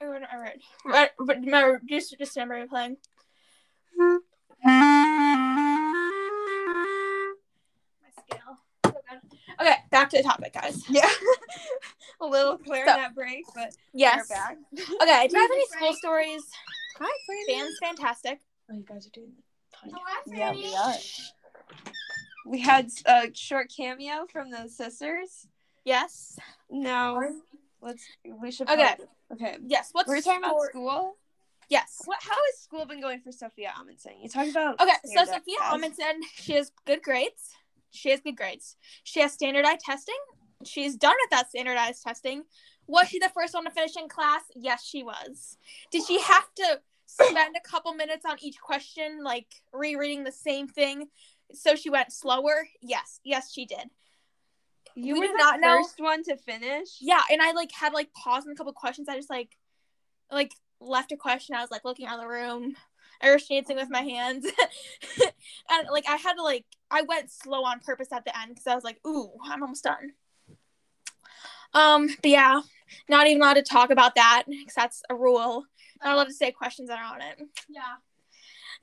[0.00, 0.60] Oh, wait, all right.
[0.84, 2.96] Right, but remember, just just remember playing.
[3.96, 4.18] My
[8.12, 8.58] scale.
[8.86, 9.20] So good.
[9.60, 10.88] Okay, back to the topic, guys.
[10.88, 11.08] Yeah.
[12.20, 14.28] a little clarinet break, but Yes.
[14.28, 14.56] we're back.
[15.02, 16.42] Okay, do you have any Music school stories?
[16.98, 17.10] Hi,
[17.46, 18.40] Band's fantastic.
[18.70, 19.42] Oh, you guys are doing the
[19.82, 19.88] Hi,
[20.26, 20.94] Yeah, we are.
[22.46, 25.46] We had a short cameo from the sisters.
[25.84, 26.38] Yes.
[26.70, 27.40] No.
[27.80, 28.82] Let's we should Okay.
[28.96, 29.58] probably- Okay.
[29.66, 29.90] Yes.
[29.92, 31.16] What's We're talking about school.
[31.68, 32.00] Yes.
[32.06, 34.20] What how has school been going for Sophia Amundsen?
[34.20, 35.74] You talking about Okay, so Sophia tests.
[35.74, 37.54] Amundsen, she has good grades.
[37.90, 38.76] She has good grades.
[39.04, 40.16] She has standardized testing.
[40.64, 42.44] She's done with that standardized testing.
[42.86, 44.42] Was she the first one to finish in class?
[44.56, 45.58] Yes, she was.
[45.90, 50.68] Did she have to spend a couple minutes on each question, like rereading the same
[50.68, 51.08] thing,
[51.52, 52.68] so she went slower?
[52.80, 53.90] Yes, yes, she did.
[54.94, 56.88] You we were did the not know- first one to finish.
[57.00, 59.08] Yeah, and I like had like paused in a couple questions.
[59.08, 59.56] I just like,
[60.30, 61.54] like left a question.
[61.54, 62.76] I was like looking around the room,
[63.22, 64.44] or dancing with my hands,
[65.70, 68.66] and like I had to like I went slow on purpose at the end because
[68.66, 70.12] I was like, ooh, I'm almost done.
[71.74, 72.60] Um, but yeah,
[73.08, 75.64] not even allowed to talk about that because that's a rule.
[76.04, 77.40] Not love to say questions that are on it.
[77.68, 77.80] Yeah.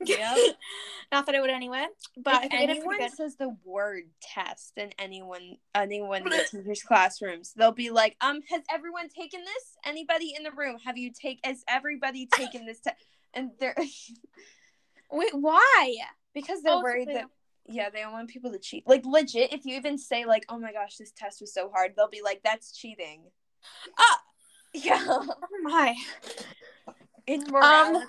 [0.04, 0.56] Yep.
[1.12, 3.12] not that I would anyway, but if I think I did anyone good.
[3.12, 8.40] says the word test in anyone anyone in the teachers' classrooms, they'll be like, um,
[8.50, 9.76] has everyone taken this?
[9.84, 10.76] Anybody in the room?
[10.84, 12.96] Have you take has everybody taken this test?
[13.32, 13.74] And they're
[15.10, 15.94] Wait, why?
[16.34, 17.30] because they're Oh, so worried they that
[17.68, 18.86] yeah, they don't want people to cheat.
[18.86, 21.94] Like legit, if you even say like, oh my gosh, this test was so hard,
[21.96, 23.22] they'll be like, that's cheating.
[23.98, 24.20] Ah.
[24.84, 25.02] Yeah.
[25.08, 25.94] Oh my.
[27.26, 28.02] In moral, Um.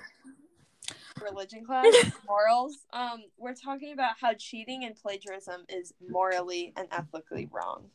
[1.21, 1.93] religion class,
[2.27, 7.85] morals, um, we're talking about how cheating and plagiarism is morally and ethically wrong.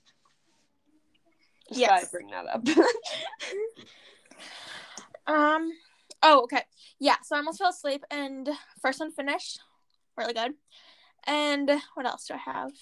[1.68, 2.10] Just Yes.
[2.10, 2.66] bring that up.
[5.24, 5.70] Um.
[6.22, 6.62] Oh, okay.
[6.98, 7.14] Yeah.
[7.22, 8.48] So I almost fell asleep, and
[8.80, 9.60] first one finished,
[10.16, 10.54] really good.
[11.28, 12.72] And what else do I have?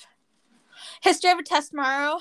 [1.02, 2.18] History of a test tomorrow.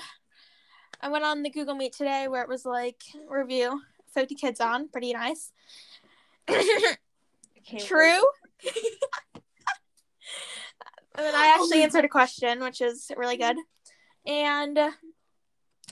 [1.02, 3.80] I went on the Google Meet today where it was like review,
[4.12, 5.52] fifty kids on, pretty nice.
[7.78, 8.22] True.
[8.64, 9.42] and
[11.16, 13.56] then I actually answered a question, which is really good.
[14.26, 14.90] And uh,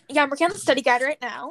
[0.09, 1.51] yeah, I'm working on the study guide right now.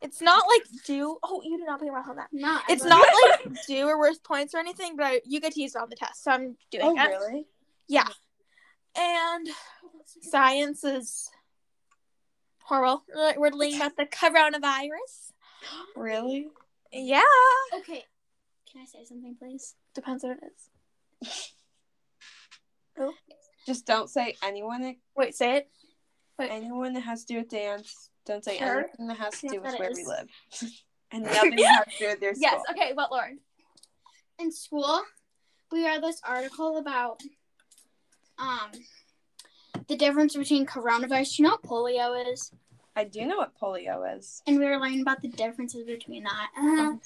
[0.00, 1.16] It's not like due.
[1.22, 2.28] Oh, you did not put your mouth on that.
[2.32, 5.60] No, It's not like due or worth points or anything, but I, you get to
[5.62, 7.06] use it on the test, so I'm doing Oh it.
[7.06, 7.46] really?
[7.88, 8.08] Yeah.
[8.96, 9.48] And
[10.22, 11.30] science is
[12.72, 13.04] horrible.
[13.14, 15.32] We're- We're learning about the coronavirus.
[15.96, 16.48] Really?
[16.90, 17.22] Yeah.
[17.74, 18.04] Okay.
[18.70, 19.74] Can I say something, please?
[19.94, 20.42] Depends what it
[21.22, 21.52] is.
[22.98, 23.12] oh.
[23.66, 25.70] Just don't say anyone Wait, say it.
[26.40, 28.10] anyone that has to do with dance.
[28.26, 28.80] Don't say Sure.
[28.80, 29.96] anything that has to do with that where is.
[29.98, 30.28] we live.
[31.12, 32.42] and nothing that has to do with their school.
[32.50, 32.62] Yes.
[32.70, 32.92] Okay.
[32.94, 33.38] What, Lauren?
[34.40, 35.02] In school,
[35.70, 37.20] we read this article about
[38.38, 38.72] um
[39.86, 41.38] the difference between coronavirus.
[41.38, 42.50] You know what polio is?
[42.94, 44.42] I do know what polio is.
[44.46, 46.48] And we were learning about the differences between that.
[46.56, 46.98] Uh, Oh,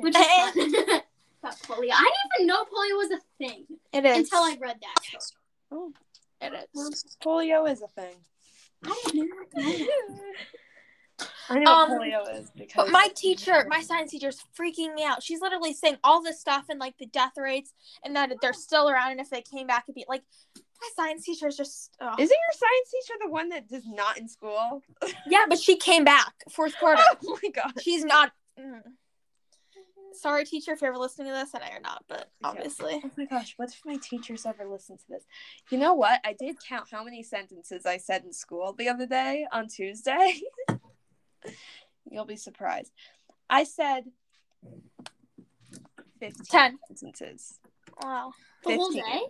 [0.00, 0.74] which is fun.
[1.42, 1.90] about polio.
[1.92, 4.18] I didn't even know polio was a thing It is.
[4.18, 5.20] until I read that.
[5.70, 5.92] Oh,
[6.40, 6.66] it is.
[6.74, 6.90] well,
[7.22, 8.14] polio is a thing.
[8.86, 9.86] I didn't know.
[11.48, 15.04] I know Um, polio is because But my teacher, my science teacher, is freaking me
[15.04, 15.22] out.
[15.22, 18.88] She's literally saying all this stuff and like the death rates and that they're still
[18.88, 20.22] around, and if they came back, it'd be like
[20.80, 21.90] my science teacher is just.
[22.00, 22.18] ugh.
[22.18, 24.82] Isn't your science teacher the one that is not in school?
[25.26, 27.02] yeah, but she came back fourth quarter.
[27.26, 27.72] oh my god.
[27.80, 28.32] She's not.
[28.58, 28.80] mm.
[30.16, 32.48] Sorry, teacher, if you're ever listening to this, and I are not, but Yeah.
[32.50, 33.00] obviously.
[33.04, 35.24] Oh my gosh, what if my teachers ever listen to this?
[35.70, 36.20] You know what?
[36.24, 40.40] I did count how many sentences I said in school the other day on Tuesday.
[42.10, 42.92] You'll be surprised.
[43.50, 44.04] I said
[46.20, 46.78] 15 Ten.
[46.86, 47.58] sentences.
[48.00, 48.32] Wow.
[48.62, 49.22] The whole day?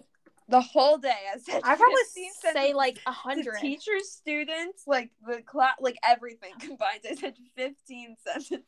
[0.48, 3.54] The whole day I said I probably 15 say like a hundred.
[3.60, 7.00] teachers, students, like the class, like everything combined.
[7.10, 8.58] I said 15 sentences.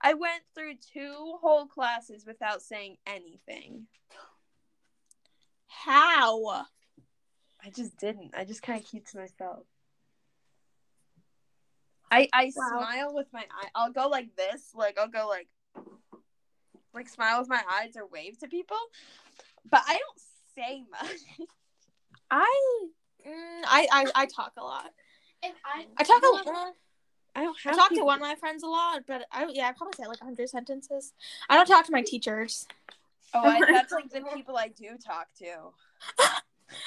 [0.00, 3.86] I went through two whole classes without saying anything.
[5.66, 6.66] How?
[7.64, 8.34] I just didn't.
[8.36, 9.64] I just kind of keep to myself.
[12.10, 12.78] I I Wow.
[12.78, 13.68] smile with my eye.
[13.74, 15.48] I'll go like this, like I'll go like
[16.94, 18.76] like smile with my eyes or wave to people,
[19.68, 20.20] but I don't
[20.56, 21.48] say much.
[22.30, 22.86] I,
[23.26, 24.90] mm, I, I, I talk a lot.
[25.42, 26.74] If I, I talk a lot.
[27.36, 27.76] I don't I have.
[27.76, 30.20] talk to one of my friends a lot, but I yeah, I probably say like
[30.20, 31.12] hundred sentences.
[31.48, 32.66] I don't talk to my teachers.
[33.34, 35.72] Oh, I, that's like the people I do talk to.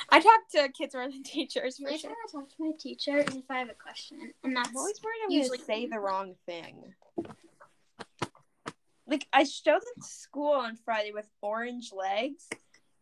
[0.09, 2.11] I talk to kids more than teachers for only sure.
[2.11, 5.01] I talk to my teacher is if I have a question, and that's I'm always
[5.03, 6.93] worried I'm Usually- gonna say the wrong thing.
[9.05, 12.47] Like I showed up to school on Friday with orange legs,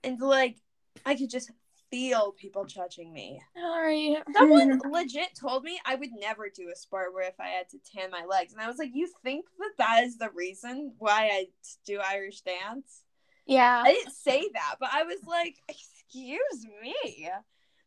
[0.06, 0.58] and like
[1.06, 1.52] I could just
[1.92, 3.42] feel people judging me.
[3.56, 4.18] Sorry.
[4.34, 7.78] Someone legit told me I would never do a sport where if I had to
[7.94, 11.30] tan my legs, and I was like, "You think that that is the reason why
[11.32, 11.46] I
[11.86, 13.04] do Irish dance?"
[13.46, 13.84] Yeah.
[13.86, 17.30] I didn't say that, but I was like, "Excuse me,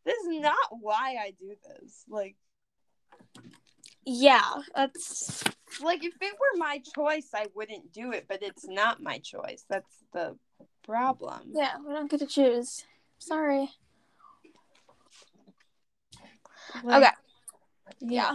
[0.04, 2.36] this is not why I do this." Like,
[4.04, 4.62] Yeah.
[4.74, 5.44] That's
[5.80, 9.64] like if it were my choice, I wouldn't do it, but it's not my choice.
[9.68, 10.36] That's the
[10.88, 11.52] problem.
[11.52, 11.74] yeah.
[11.86, 12.84] We don't get to choose.
[13.18, 13.68] Sorry.
[16.82, 17.12] Like, okay.
[18.00, 18.34] Yeah.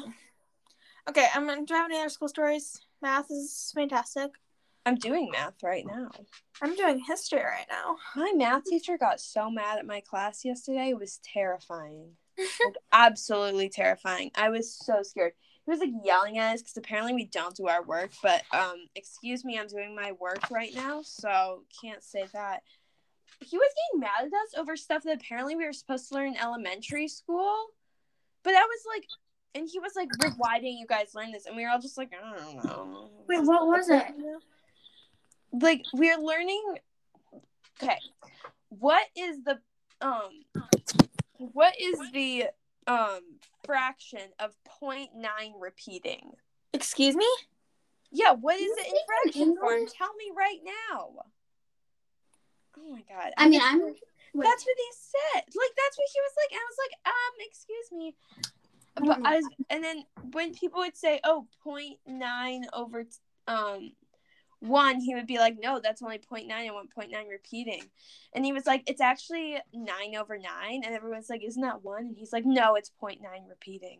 [1.09, 1.27] Okay.
[1.33, 1.65] I'm gonna.
[1.65, 2.81] Do I have any other school stories?
[3.01, 4.31] Math is fantastic.
[4.85, 6.11] I'm doing math right now.
[6.61, 7.95] I'm doing history right now.
[8.15, 10.89] My math teacher got so mad at my class yesterday.
[10.89, 12.11] It was terrifying.
[12.37, 14.31] like, absolutely terrifying.
[14.35, 15.33] I was so scared.
[15.65, 18.11] He was like yelling at us because apparently we don't do our work.
[18.21, 22.63] But um, excuse me, I'm doing my work right now, so can't say that.
[23.39, 26.29] He was getting mad at us over stuff that apparently we were supposed to learn
[26.29, 27.67] in elementary school.
[28.43, 29.07] But I was like,
[29.55, 31.97] and he was like, "Why didn't you guys learn this?" And we were all just
[31.97, 34.03] like, "I don't know." Wait, what was it?
[35.53, 36.61] like we're learning
[37.81, 37.97] okay
[38.69, 39.59] what is the
[40.01, 40.43] um
[41.37, 42.45] what is the
[42.87, 43.19] um
[43.65, 45.07] fraction of 0.9
[45.59, 46.31] repeating.
[46.73, 47.27] Excuse me.
[48.11, 51.09] yeah what is it in fraction form tell me right now.
[52.77, 53.31] Oh my god.
[53.37, 53.81] I mean, I'm.
[53.81, 55.43] Wait, that's what he said.
[55.45, 56.51] Like that's what he was like.
[56.51, 58.15] And i was like um excuse me.
[58.95, 59.25] But.
[59.25, 63.09] I was, and then when people would say, "Oh, 0.9 over t-
[63.47, 63.91] um
[64.63, 66.49] one, he would be like, no, that's only 0.9.
[66.49, 67.83] and 1.9 repeating.
[68.33, 70.83] And he was like, it's actually nine over nine.
[70.85, 72.05] And everyone's like, isn't that one?
[72.05, 73.99] And he's like, no, it's 0.9 repeating.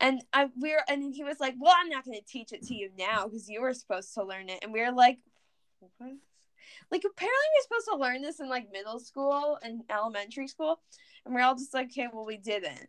[0.00, 2.62] And I we are and he was like, well, I'm not going to teach it
[2.68, 4.60] to you now because you were supposed to learn it.
[4.62, 5.18] And we were like,
[5.98, 6.12] what?
[6.90, 10.80] Like apparently we're supposed to learn this in like middle school and elementary school,
[11.24, 12.88] and we're all just like, okay, well we didn't.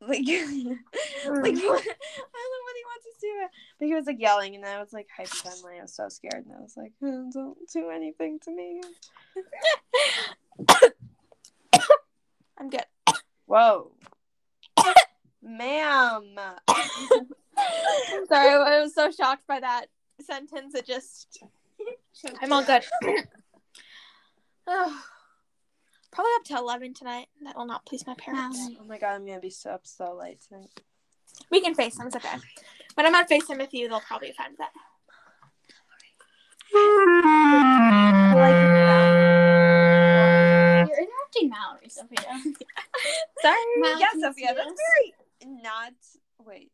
[0.00, 0.76] Like, like mm.
[1.24, 3.48] what, I don't know what he wants to do.
[3.78, 5.78] But he was like yelling, and I was like hyperventilating.
[5.78, 8.80] I was so scared, and I was like, "Oh, don't do anything to me.
[12.58, 12.84] I'm good.
[13.46, 13.92] Whoa,
[15.42, 16.36] ma'am.
[16.68, 19.86] I'm sorry, I was so shocked by that
[20.20, 20.74] sentence.
[20.74, 21.42] It just.
[22.40, 22.84] I'm all good.
[23.04, 23.18] Ugh.
[24.68, 25.00] Oh.
[26.16, 27.26] Probably up to 11 tonight.
[27.44, 28.58] That will not please my parents.
[28.58, 30.70] Um, Oh my god, I'm gonna be so up so late tonight.
[31.50, 32.06] We can FaceTime.
[32.06, 32.38] It's okay.
[32.94, 34.70] When I'm on FaceTime with you, they'll probably find that.
[40.88, 42.18] You're interrupting Mallory, Sophia.
[43.42, 43.58] Sorry.
[43.76, 44.80] Mallory, yeah, can you Sophia, that's this?
[45.42, 45.92] very not.
[46.46, 46.70] Wait,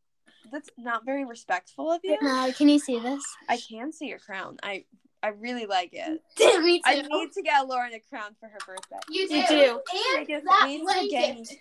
[0.53, 2.17] that's not very respectful of you.
[2.23, 3.25] Mallory, can you see this?
[3.49, 4.59] I can see your crown.
[4.63, 4.85] I
[5.23, 6.21] I really like it.
[6.63, 6.83] Me too.
[6.85, 8.97] I need to get Lauren a crown for her birthday.
[9.09, 9.37] you do.
[9.37, 9.81] You do.
[10.17, 11.59] And Vegas that needs get blanket.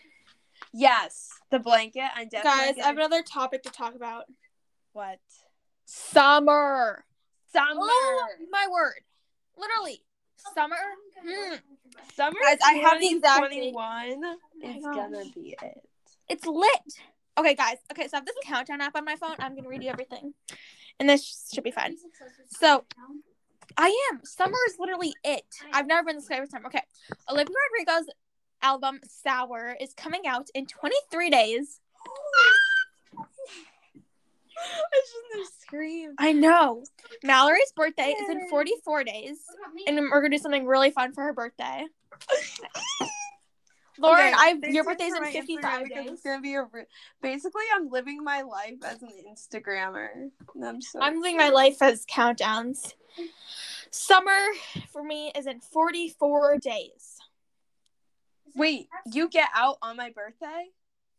[0.74, 2.09] Yes, the blanket.
[2.16, 4.26] I'm definitely Guys, I have another topic to talk about.
[4.93, 5.20] what
[5.86, 7.03] Summer.
[7.53, 7.76] summer.
[7.80, 9.01] Oh my word.
[9.57, 10.01] Literally.
[10.55, 10.76] Summer.
[11.28, 11.59] Mm.
[12.16, 12.39] Summer.
[12.41, 14.24] Guys, I have the exact twenty one.
[14.64, 14.95] Is gosh.
[14.95, 15.82] gonna be it.
[16.30, 16.68] It's lit.
[17.38, 17.78] Okay, guys.
[17.91, 19.36] Okay, so I have this countdown app on my phone.
[19.39, 20.34] I'm gonna read you everything,
[20.99, 21.95] and this should be fine.
[22.59, 22.86] So-
[23.78, 24.22] I am.
[24.24, 25.46] Summer is literally it.
[25.74, 26.68] I've never been this guy with summer.
[26.68, 26.82] Okay,
[27.30, 28.10] Olivia Rodrigo's
[28.62, 31.80] album "Sour" is coming out in 23 days.
[34.58, 36.16] I have screamed.
[36.20, 36.84] I know.
[37.24, 39.38] Mallory's birthday is in 44 days,
[39.88, 41.86] and we're gonna do something really fun for her birthday.
[44.02, 46.12] Lauren, Okay, I your tuned birthday's in 55 Instagram days.
[46.12, 46.86] It's gonna be a re-
[47.22, 50.30] basically I'm living my life as an Instagrammer.
[50.64, 52.93] I'm so I'm living my life as countdowns.
[53.91, 54.38] Summer
[54.91, 57.18] for me is in 44 days.
[58.56, 60.66] Wait, you get out on my birthday?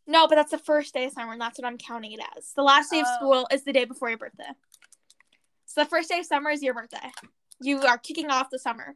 [0.05, 2.51] No, but that's the first day of summer, and that's what I'm counting it as.
[2.53, 3.15] The last day of Oh.
[3.15, 4.49] school is the day before your birthday.
[5.65, 7.11] So the first day of summer is your birthday.
[7.61, 8.95] You are kicking off the summer.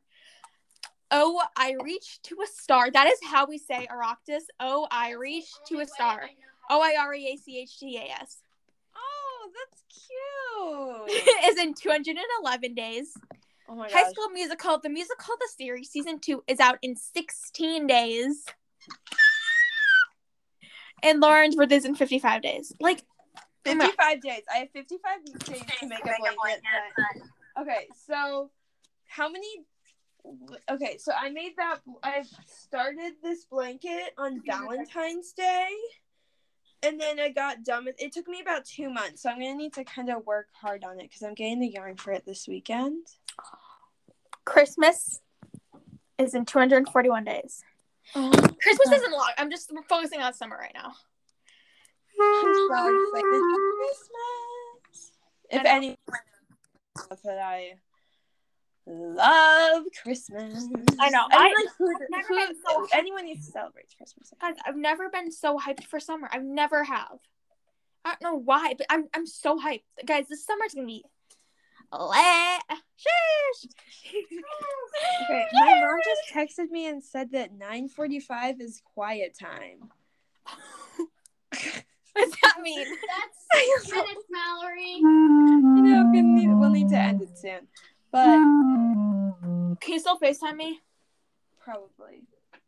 [1.10, 2.92] Oh, I reach to a star.
[2.92, 4.44] That is how we say Oireachtas.
[4.60, 6.30] Oh, I reach to a star.
[6.70, 8.40] O I R E A C H T A S.
[8.96, 9.84] Oh, that's
[11.10, 11.36] cute.
[11.50, 13.14] is in 211 days.
[13.70, 14.12] oh my High.
[14.12, 18.44] School Musical, the musical, the series, season two is out in 16 days.
[21.04, 22.74] And Lauren's birthday is in 55 days.
[22.80, 23.04] Like,
[23.66, 24.42] oh 55 days.
[24.54, 26.62] I have 55 days to make a blanket.
[26.98, 27.62] But...
[27.62, 28.50] Okay, so
[29.06, 29.48] how many?
[30.70, 31.80] Okay, so I made that.
[32.04, 35.70] I started this blanket on Valentine's Day,
[36.84, 37.96] and then I got done with.
[38.00, 40.84] It took me about two months, so I'm gonna need to kind of work hard
[40.84, 43.08] on it because I'm getting the yarn for it this weekend.
[44.46, 45.22] Christmas
[46.18, 47.64] is in 241 days.
[48.16, 49.32] Oh, Christmas isn't long.
[49.38, 50.94] I'm just focusing on summer right now.
[52.20, 55.12] I'm so excited for Christmas.
[55.50, 55.70] If I know.
[55.70, 55.98] anyone
[57.10, 57.76] knows that I
[58.88, 60.66] love Christmas.
[61.00, 61.26] I know.
[61.32, 64.34] Anyone, I- who, never who- been so- anyone who celebrates Christmas.
[64.42, 66.30] Guys, I've never been so hyped for summer.
[66.32, 67.20] I've never have.
[68.06, 69.84] I don't know why, but I'm I'm so hyped.
[70.06, 71.04] Guys, this summer's gonna be
[71.92, 72.62] lit.
[72.98, 73.68] Sheesh.
[75.26, 79.90] Okay, my mom just texted me and said that 9:45 is quiet time.
[82.14, 82.86] What's that mean?
[82.88, 83.46] That's
[83.86, 84.96] six minutes, Mallory.
[84.96, 87.68] You know, we'll need, we'll need to end it soon,
[88.18, 88.26] but
[89.82, 90.80] Can you still FaceTime me?
[91.60, 92.24] probably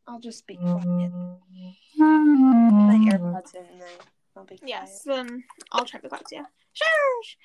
[0.08, 0.84] I'll just be quiet.
[0.84, 3.88] Put my AirPods in and then
[4.36, 4.68] I'll be quiet.
[4.68, 5.04] Yes.
[5.04, 6.46] Then I'll try to talk to you.
[6.74, 7.38] Shush.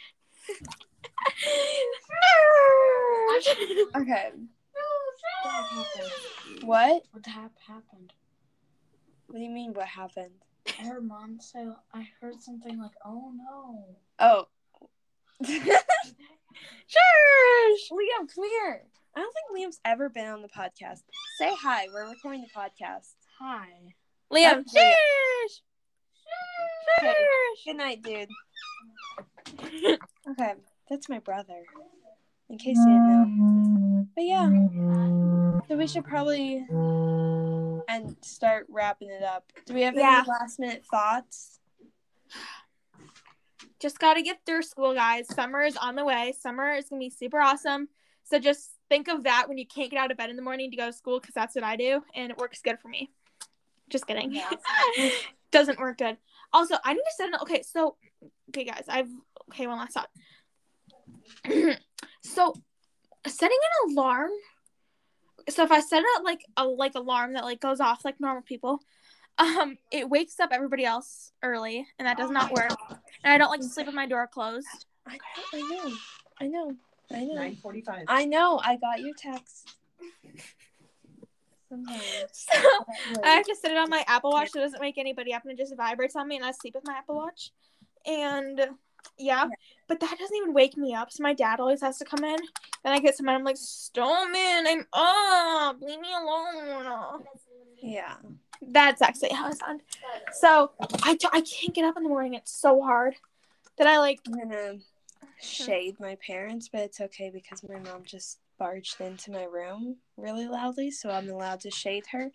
[3.97, 4.31] Okay.
[6.63, 7.03] What?
[7.13, 8.13] What hap- happened?
[9.29, 9.75] What do you mean?
[9.75, 10.45] What happened?
[10.79, 13.97] I heard mom say, I heard something like, oh no.
[14.19, 14.49] Oh.
[16.87, 17.91] Shush.
[17.91, 18.83] Liam, come here.
[19.17, 21.03] I don't think Liam's ever been on the podcast.
[21.39, 21.87] Say hi.
[21.93, 23.13] We're recording the podcast.
[23.41, 23.69] Hi.
[24.33, 24.65] Liam.
[24.65, 25.63] Shush.
[26.99, 27.13] Okay.
[27.13, 27.65] Shush.
[27.67, 28.29] Good night, dude.
[30.31, 30.55] Okay,
[30.91, 31.63] that's my brother.
[32.51, 34.07] In case you didn't know.
[34.15, 34.49] But yeah,
[35.69, 36.65] so we should probably
[37.89, 39.51] and start wrapping it up.
[39.67, 40.19] Do we have Yeah.
[40.21, 41.59] any last minute thoughts?
[43.85, 45.29] Just gotta get through school, guys.
[45.29, 46.33] Summer is on the way.
[46.41, 47.87] Summer is gonna be super awesome.
[48.23, 50.71] So just think of that when you can't get out of bed in the morning
[50.71, 53.11] to go to school, because that's what I do, and it works good for me.
[53.91, 54.33] Just kidding.
[54.33, 54.51] Yeah.
[55.51, 56.17] Doesn't work good.
[56.51, 57.61] Also, I need to set an okay.
[57.61, 57.97] So,
[58.49, 59.11] okay, guys, I've
[59.51, 59.67] okay.
[59.67, 60.09] One last thought.
[62.23, 62.55] so,
[63.27, 64.31] setting an alarm.
[65.51, 68.45] So if I set it like a like alarm that like goes off like normal
[68.45, 68.81] people,
[69.37, 72.71] um, it wakes up everybody else early, and that does not work.
[73.25, 74.67] And I don't like to sleep with my door closed.
[75.07, 75.19] I,
[75.53, 75.93] I know.
[76.41, 76.77] I know.
[77.11, 77.35] I know.
[77.35, 78.05] Nine forty-five.
[78.09, 78.61] I know.
[78.63, 79.77] I got your text.
[81.69, 82.47] Sometimes.
[83.15, 85.35] So I have to set it on my Apple Watch so it doesn't wake anybody
[85.35, 87.51] up and it just vibrates on me and I sleep with my Apple Watch.
[88.07, 88.61] And
[89.19, 89.47] yeah,
[89.89, 91.11] but that doesn't even wake me up.
[91.11, 92.39] So my dad always has to come in.
[92.83, 95.81] Then I get some and I'm like, Stillman, I'm up.
[95.81, 97.25] Leave me alone.
[97.83, 98.15] Yeah.
[98.63, 99.81] That's actually how I sound.
[100.33, 102.35] So I, I can't get up in the morning.
[102.35, 103.15] It's so hard
[103.79, 104.21] that I like.
[104.27, 104.79] I'm gonna
[105.41, 110.47] shade my parents, but it's okay because my mom just barged into my room really
[110.47, 112.31] loudly, so I'm allowed to shade her.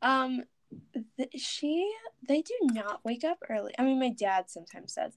[0.00, 0.44] Um,
[1.16, 1.90] th- she
[2.26, 3.72] they do not wake up early.
[3.78, 5.12] I mean, my dad sometimes does,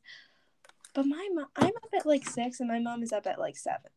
[0.93, 3.58] but my mom, I'm up at like six, and my mom is up at like
[3.58, 3.91] seven.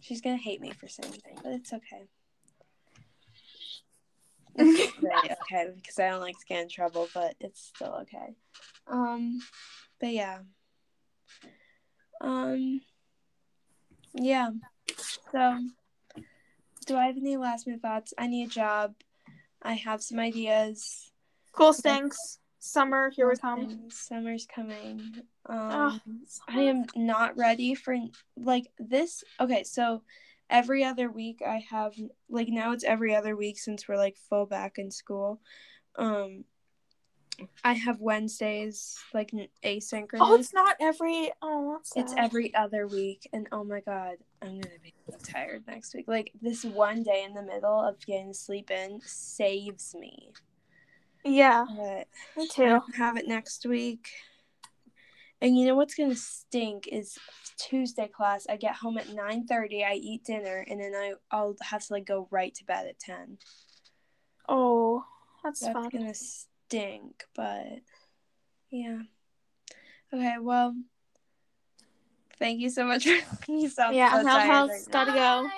[0.00, 2.08] She's gonna hate me for saying that, but it's okay.
[4.58, 8.34] It's really okay because I don't like to get in trouble, but it's still okay.
[8.86, 9.40] Um,
[10.00, 10.38] but yeah.
[12.20, 12.80] Um,
[14.14, 14.50] yeah.
[15.32, 15.60] So,
[16.86, 18.14] do I have any last minute thoughts?
[18.18, 18.94] I need a job.
[19.62, 21.10] I have some ideas.
[21.52, 22.38] Cool stinks.
[22.60, 23.88] Summer, here we come.
[23.88, 25.22] Summer's coming.
[25.48, 27.96] Ah, Um, I am not ready for
[28.36, 29.22] like this.
[29.40, 30.02] Okay, so
[30.50, 31.94] every other week I have
[32.28, 35.40] like now it's every other week since we're like full back in school.
[35.96, 36.44] Um,
[37.62, 39.30] I have Wednesdays like
[39.64, 40.18] asynchronous.
[40.20, 41.30] Oh, it's not every.
[41.40, 45.94] Oh, It's every other week, and oh my god, I'm gonna be so tired next
[45.94, 46.06] week.
[46.08, 50.32] Like this one day in the middle of getting sleep in saves me.
[51.24, 52.64] Yeah, But me I too.
[52.64, 54.08] don't have it next week.
[55.40, 57.16] And you know what's gonna stink is
[57.56, 58.46] Tuesday class.
[58.48, 59.84] I get home at nine thirty.
[59.84, 62.98] I eat dinner, and then I I'll have to like go right to bed at
[62.98, 63.38] ten.
[64.48, 65.04] Oh,
[65.44, 65.90] that's, That's fun.
[65.90, 67.80] gonna stink, but
[68.70, 69.00] yeah.
[70.12, 70.74] Okay, well,
[72.38, 73.16] thank you so much for
[73.46, 73.68] Yeah,
[74.12, 75.48] so now tired house right gotta go.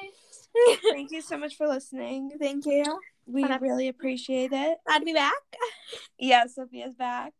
[0.90, 2.32] Thank you so much for listening.
[2.38, 2.84] Thank you.
[3.26, 4.78] We really appreciate it.
[4.84, 5.32] Glad to be back.
[6.18, 7.32] Yeah, Sophia's back.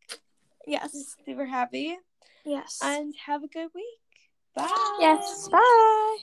[0.66, 1.16] Yes.
[1.26, 1.99] Super happy.
[2.45, 2.78] Yes.
[2.82, 3.84] And have a good week.
[4.55, 4.99] Bye.
[5.01, 5.49] yes.
[5.49, 6.16] Bye.